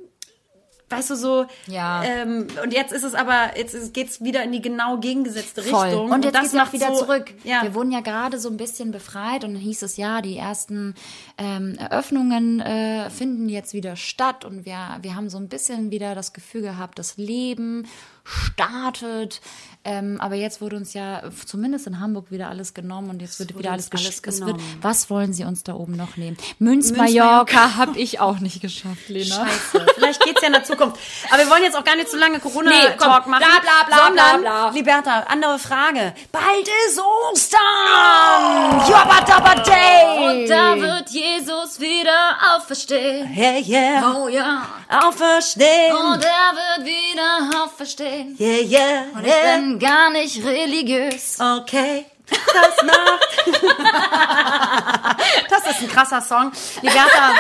[0.93, 2.03] weißt du so, Ja.
[2.03, 5.85] ähm, und jetzt ist es aber, jetzt geht's wieder in die genau gegengesetzte Voll.
[5.85, 6.11] Richtung.
[6.11, 7.33] Und jetzt das macht wieder so, zurück.
[7.45, 7.63] Ja.
[7.63, 10.97] Wir wurden ja gerade so ein bisschen befreit und dann hieß es ja, die ersten
[11.39, 16.17] ähm, Eröffnungen äh, finden jetzt wieder statt und wir, wir haben so ein bisschen wieder
[16.17, 17.87] das Gefühl gehabt, das Leben
[18.31, 19.41] startet.
[19.83, 23.57] Ähm, aber jetzt wurde uns ja zumindest in Hamburg wieder alles genommen und jetzt wird
[23.59, 24.79] wieder alles, alles es wird, genommen.
[24.83, 26.37] Was wollen sie uns da oben noch nehmen?
[26.59, 29.47] Münz, Mallorca habe ich auch nicht geschafft, Lena.
[29.47, 29.87] Scheiße.
[29.95, 31.01] Vielleicht geht's ja in der Zukunft.
[31.31, 33.43] Aber wir wollen jetzt auch gar nicht so lange Corona-Talk Nee, machen.
[33.43, 34.71] bla, bla, bla, sondern, bla, bla.
[34.71, 36.15] Liberta, andere Frage.
[36.31, 37.01] Bald ist
[37.33, 38.87] Ostern!
[38.87, 40.43] Jobba Day!
[40.43, 43.27] Und da wird Jesus wieder auferstehen.
[43.27, 44.15] Hey, yeah.
[44.15, 44.67] Oh ja.
[44.91, 45.97] Auferstehen.
[45.97, 46.53] Und er
[46.83, 48.20] wird wieder auferstehen.
[48.39, 49.05] Yeah, yeah.
[49.15, 49.57] Und ich yeah.
[49.57, 51.39] bin gar nicht religiös.
[51.41, 52.05] Okay.
[52.31, 53.47] Das macht.
[55.51, 56.53] das ist ein krasser Song.
[56.81, 57.35] Liberta,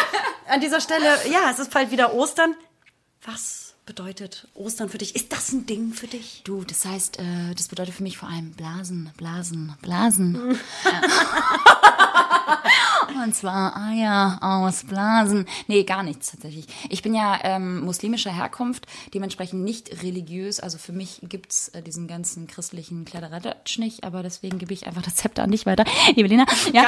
[0.48, 2.54] an dieser Stelle, ja, es ist bald wieder Ostern.
[3.24, 5.16] Was bedeutet Ostern für dich?
[5.16, 6.42] Ist das ein Ding für dich?
[6.44, 10.38] Du, das heißt, äh, das bedeutet für mich vor allem Blasen, Blasen, Blasen.
[13.24, 15.46] Und zwar Eier aus Blasen.
[15.66, 16.66] Nee, gar nichts tatsächlich.
[16.88, 20.60] Ich bin ja ähm, muslimischer Herkunft, dementsprechend nicht religiös.
[20.60, 25.02] Also für mich gibt's äh, diesen ganzen christlichen Kladderadatsch nicht, aber deswegen gebe ich einfach
[25.02, 25.84] das Zepter an dich weiter.
[26.14, 26.46] Liebe Lena.
[26.72, 26.86] Ja.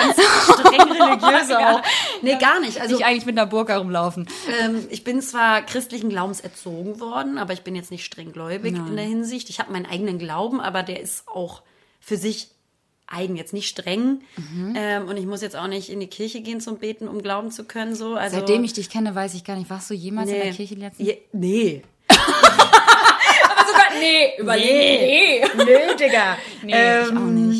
[0.54, 1.82] Streng religiöse auch.
[2.22, 2.80] Nee, gar nicht.
[2.80, 4.28] Also ich eigentlich mit einer Burka rumlaufen.
[4.62, 8.74] Ähm, ich bin zwar christlichen Glaubens erzogen worden, aber ich bin jetzt nicht streng gläubig
[8.74, 9.50] in der Hinsicht.
[9.50, 11.62] Ich habe meinen eigenen Glauben, aber der ist auch
[12.00, 12.48] für sich
[13.06, 14.22] eigen, jetzt nicht streng.
[14.36, 14.74] Mhm.
[14.76, 17.50] Ähm, und ich muss jetzt auch nicht in die Kirche gehen zum Beten, um glauben
[17.50, 17.94] zu können.
[17.94, 18.14] So.
[18.14, 20.74] Also, Seitdem ich dich kenne, weiß ich gar nicht, warst du jemals in der Kirche
[20.74, 21.08] letztens?
[21.08, 21.82] Je, nee.
[22.08, 25.44] Aber sogar, nee, Nee.
[25.56, 26.36] Nö, Digga.
[26.62, 26.72] Nee,
[27.02, 27.51] ich auch nicht.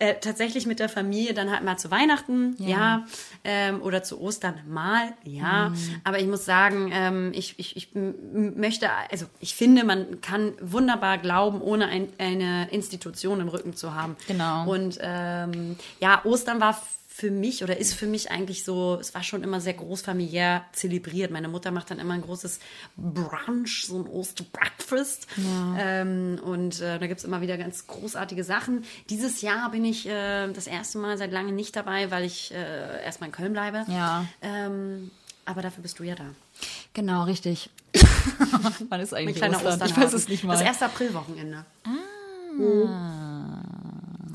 [0.00, 3.04] Äh, tatsächlich mit der Familie dann halt mal zu Weihnachten, ja,
[3.42, 5.70] ähm, oder zu Ostern mal, ja.
[5.70, 5.76] Mhm.
[6.04, 11.18] Aber ich muss sagen, ähm, ich, ich, ich möchte, also ich finde, man kann wunderbar
[11.18, 14.16] glauben, ohne ein, eine Institution im Rücken zu haben.
[14.28, 14.70] Genau.
[14.70, 16.80] Und ähm, ja, Ostern war
[17.18, 21.32] für mich oder ist für mich eigentlich so, es war schon immer sehr großfamiliär zelebriert.
[21.32, 22.60] Meine Mutter macht dann immer ein großes
[22.96, 25.26] Brunch, so ein Osterbreakfast.
[25.76, 28.84] Ähm, und äh, da gibt's immer wieder ganz großartige Sachen.
[29.10, 33.04] Dieses Jahr bin ich äh, das erste Mal seit langem nicht dabei, weil ich äh,
[33.04, 33.84] erstmal in Köln bleibe.
[33.88, 34.24] Ja.
[34.40, 35.10] Ähm,
[35.44, 36.26] aber dafür bist du ja da.
[36.94, 37.68] Genau, richtig.
[38.90, 39.66] Wann ist eigentlich Ostern?
[39.66, 39.88] Ostern.
[39.88, 40.52] Ich weiß es nicht mal.
[40.52, 41.64] Das erste Aprilwochenende.
[41.82, 43.60] Ah.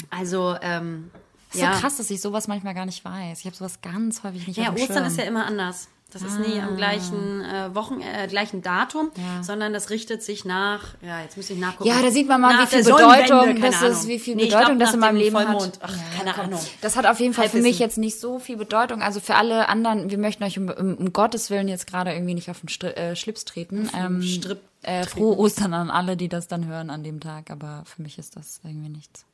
[0.09, 1.11] Also, ähm,
[1.53, 1.73] ist ja.
[1.73, 3.39] so krass, dass ich sowas manchmal gar nicht weiß.
[3.39, 5.05] Ich habe sowas ganz häufig nicht Ja, Ostern Schirm.
[5.05, 5.87] ist ja immer anders.
[6.11, 9.41] Das ist nie am gleichen äh, Wochen, äh, gleichen Datum, Ja.
[9.41, 11.89] sondern das richtet sich nach, ja, jetzt muss ich nachgucken.
[11.89, 14.45] Ja, da sieht man mal, Nach wie viel Bedeutung keine das ist, wie viel Nee,
[14.45, 15.63] Bedeutung glaub, das in meinem Leben Vollmond.
[15.63, 15.79] hat.
[15.81, 16.45] Ach, keine komm.
[16.45, 16.59] Ahnung.
[16.81, 17.63] Das hat auf jeden Fall für Halbwissen.
[17.67, 19.01] mich jetzt nicht so viel Bedeutung.
[19.01, 22.35] Also für alle anderen, wir möchten euch um, um, um Gottes Willen jetzt gerade irgendwie
[22.35, 23.89] nicht auf den Stri äh, Schlips treten.
[23.97, 27.49] Ähm, Strip äh, frohe Ostern an alle, die das dann hören an dem Tag.
[27.49, 29.25] Aber für mich ist das irgendwie nichts.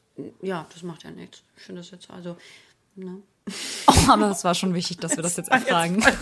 [0.41, 1.43] Ja, das macht ja nichts.
[1.57, 2.38] Ich finde das jetzt also,
[2.95, 3.22] ne?
[3.88, 6.04] Oh, aber es war schon wichtig, dass wir das jetzt erfragen.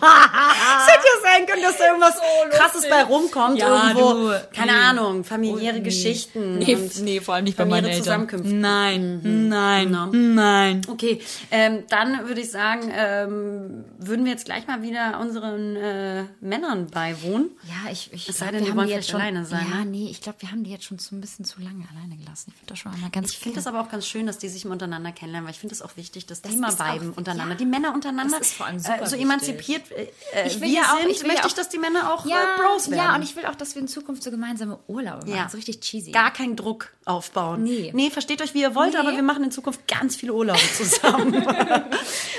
[0.00, 2.14] Es hätte ja sein können, dass da irgendwas
[2.52, 3.58] Krasses bei rumkommt.
[3.58, 4.78] Ja, irgendwo, du, keine nee.
[4.78, 6.58] Ahnung, familiäre Geschichten.
[6.58, 8.04] Nee, nee, vor allem nicht bei familiäre meinen Eltern.
[8.04, 8.54] Zusammenkünfte.
[8.54, 10.06] Nein, nein, No.
[10.12, 10.82] nein.
[10.88, 11.20] Okay,
[11.50, 16.86] ähm, dann würde ich sagen, ähm, würden wir jetzt gleich mal wieder unseren äh, Männern
[16.88, 17.50] beiwohnen.
[17.64, 19.86] Ja, ich, ich Es sei denn, wir wollen jetzt schon, alleine sein, Ja, ne?
[19.86, 22.50] nee, ich glaube, wir haben die jetzt schon so ein bisschen zu lange alleine gelassen.
[22.52, 24.48] Ich finde das schon einmal ganz Ich finde das aber auch ganz schön, dass die
[24.48, 27.12] sich mal untereinander kennenlernen, weil ich finde es auch wichtig, dass die mal auch ähm,
[27.16, 27.58] untereinander, ja.
[27.58, 28.38] die Männer untereinander.
[28.38, 31.22] Das ist vor allem super äh, so emanzipiert äh, ich will wir auch, sind, ich
[31.22, 32.98] möchte ja ich, dass die Männer auch ja, äh, Bros werden.
[32.98, 35.36] Ja, und ich will auch, dass wir in Zukunft so gemeinsame Urlaube machen.
[35.36, 35.48] Ja.
[35.48, 36.10] So richtig cheesy.
[36.12, 37.62] Gar keinen Druck aufbauen.
[37.64, 37.90] Nee.
[37.94, 38.98] Nee, versteht euch, wie ihr wollt, Nee.
[38.98, 41.44] aber wir machen in Zukunft ganz viele Urlaube zusammen.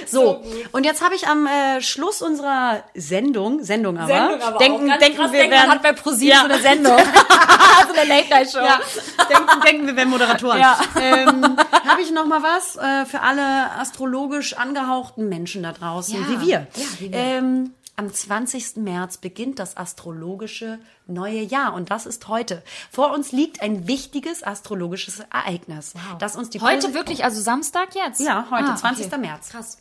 [0.08, 4.92] so, und jetzt habe ich am äh, Schluss unserer Sendung, Sendung aber, Sendung aber denken,
[4.92, 4.98] auch.
[4.98, 6.40] Denken krass, wir denken, werden, hat bei ProSieben Ja.
[6.42, 6.98] so eine Sendung.
[7.88, 8.60] so eine Late-Night-Show.
[8.60, 8.80] ja,
[9.28, 10.60] denken, denken wir werden Moderatoren.
[10.60, 10.80] Ja.
[11.00, 11.58] Ähm,
[11.88, 13.72] habe ich noch mal was äh, für alle
[14.14, 16.28] astrologisch angehauchten Menschen da draußen, Ja.
[16.41, 16.60] wie wir.
[16.76, 17.18] Ja, wie wir.
[17.18, 18.78] Ähm, am 20.
[18.78, 22.64] März beginnt das astrologische neue Jahr und das ist heute.
[22.91, 27.93] Vor uns liegt ein wichtiges astrologisches Ereignis, das uns die Heute Posi- wirklich, also Samstag
[27.95, 28.22] jetzt?
[28.22, 29.07] Ja, heute, Ah, 20.
[29.07, 29.18] okay.
[29.18, 29.49] März.
[29.49, 29.78] Krass.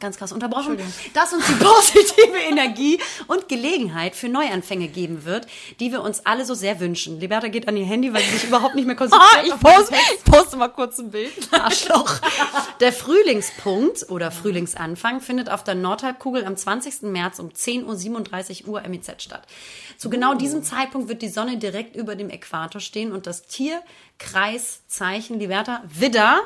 [0.00, 0.78] Ganz krass unterbrochen,
[1.14, 5.46] dass uns die positive Energie und Gelegenheit für Neuanfänge geben wird,
[5.80, 7.18] die wir uns alle so sehr wünschen.
[7.18, 9.58] Liberta geht an ihr Handy, weil sie sich überhaupt nicht mehr konzentriert.
[9.60, 11.32] poste, ich poste mal kurz ein Bild.
[11.52, 12.20] Arschloch.
[12.80, 17.02] Der Frühlingspunkt oder Frühlingsanfang findet auf der Nordhalbkugel am 20.
[17.02, 19.46] März um 10.37 Uhr MEZ statt.
[19.96, 25.40] Zu genau diesem Zeitpunkt wird die Sonne direkt über dem Äquator stehen und das Tierkreiszeichen
[25.40, 26.40] Liberta Widder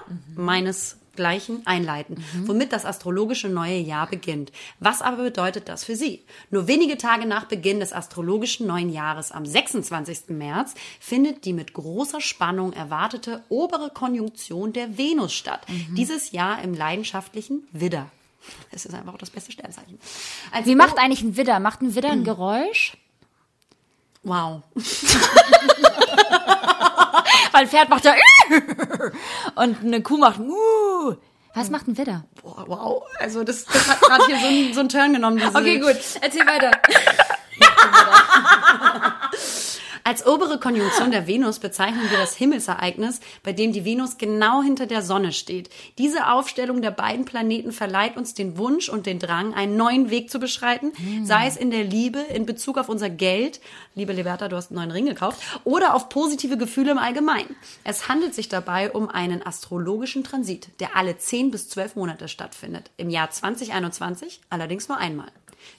[1.12, 4.52] meinesgleichen einleiten, womit das astrologische neue Jahr beginnt.
[4.80, 6.22] Was aber bedeutet das für Sie?
[6.50, 10.28] Nur wenige Tage nach Beginn des astrologischen neuen Jahres am 26.
[10.28, 15.62] März findet die mit großer Spannung erwartete obere Konjunktion der Venus statt.
[15.96, 18.10] Dieses Jahr im leidenschaftlichen Widder.
[18.72, 19.98] Es ist einfach auch das beste Sternzeichen.
[20.50, 21.60] Als Wie macht eigentlich ein Widder?
[21.60, 22.96] Macht ein Widder ein Geräusch?
[24.24, 24.62] Wow.
[27.52, 28.14] Weil ein Pferd macht ja
[29.56, 31.16] und eine Kuh macht uh.
[31.54, 32.24] Was macht ein Widder?
[32.42, 33.02] Boah, wow.
[33.18, 35.36] Also das, das hat gerade hier so einen, so Turn genommen.
[35.36, 35.96] Diese, Okay, gut.
[36.20, 36.70] Erzähl weiter.
[40.04, 44.86] Als obere Konjunktion der Venus bezeichnen wir das Himmelsereignis, bei dem die Venus genau hinter
[44.86, 45.70] der Sonne steht.
[45.96, 50.30] Diese Aufstellung der beiden Planeten verleiht uns den Wunsch und den Drang, einen neuen Weg
[50.30, 50.92] zu beschreiten,
[51.22, 53.60] sei es in der Liebe, in Bezug auf unser Geld,
[53.94, 57.54] liebe Liberta, du hast einen neuen Ring gekauft, oder auf positive Gefühle im Allgemeinen.
[57.84, 62.90] Es handelt sich dabei um einen astrologischen Transit, der alle 10 bis 12 Monate stattfindet.
[62.96, 65.28] Im Jahr 2021 allerdings nur einmal.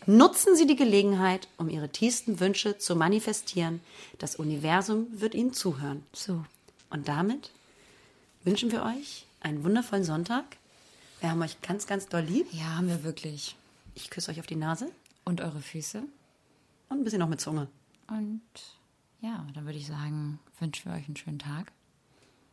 [0.05, 3.81] Nutzen Sie die Gelegenheit, um Ihre tiefsten Wünsche zu manifestieren.
[4.19, 6.03] Das Universum wird Ihnen zuhören.
[6.13, 6.45] So.
[6.89, 7.51] Und damit
[8.43, 10.45] wünschen wir euch einen wundervollen Sonntag.
[11.21, 12.47] Wir haben euch ganz, ganz doll lieb.
[12.51, 13.55] Ja, haben wir wirklich.
[13.95, 14.89] Ich küsse euch auf die Nase
[15.23, 16.03] Und eure Füße?
[16.89, 17.67] und ein bisschen noch mit Zunge.
[18.07, 18.41] Und
[19.21, 21.71] ja, dann würde ich sagen, wünschen wir euch einen schönen Tag.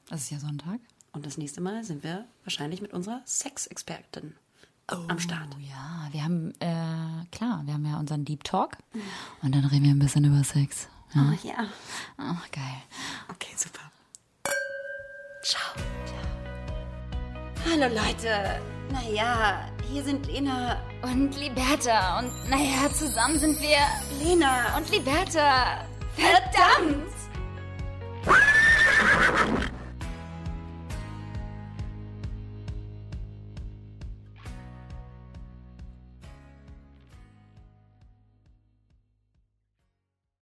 [0.08, 0.80] Das ist ja Sonntag.
[1.12, 4.34] Und das nächste Mal sind wir wahrscheinlich mit unserer Sexexpertin
[5.08, 5.48] am Start.
[5.54, 8.76] Oh ja, wir haben, äh, klar, wir haben ja unseren Deep Talk.
[9.42, 10.88] Und dann reden wir ein bisschen über Sex.
[11.14, 11.22] Ja.
[11.22, 11.66] Oh, ja.
[12.18, 12.82] Ach, geil.
[13.30, 13.80] Okay, super.
[15.42, 15.60] Ciao.
[17.68, 18.60] Hallo Leute.
[18.92, 20.80] Naja, hier sind Lena.
[21.02, 22.18] Und Liberta.
[22.18, 23.78] Und naja, zusammen sind wir
[24.22, 24.76] Lena.
[24.76, 25.84] und Liberta.
[26.16, 27.10] Verdammt!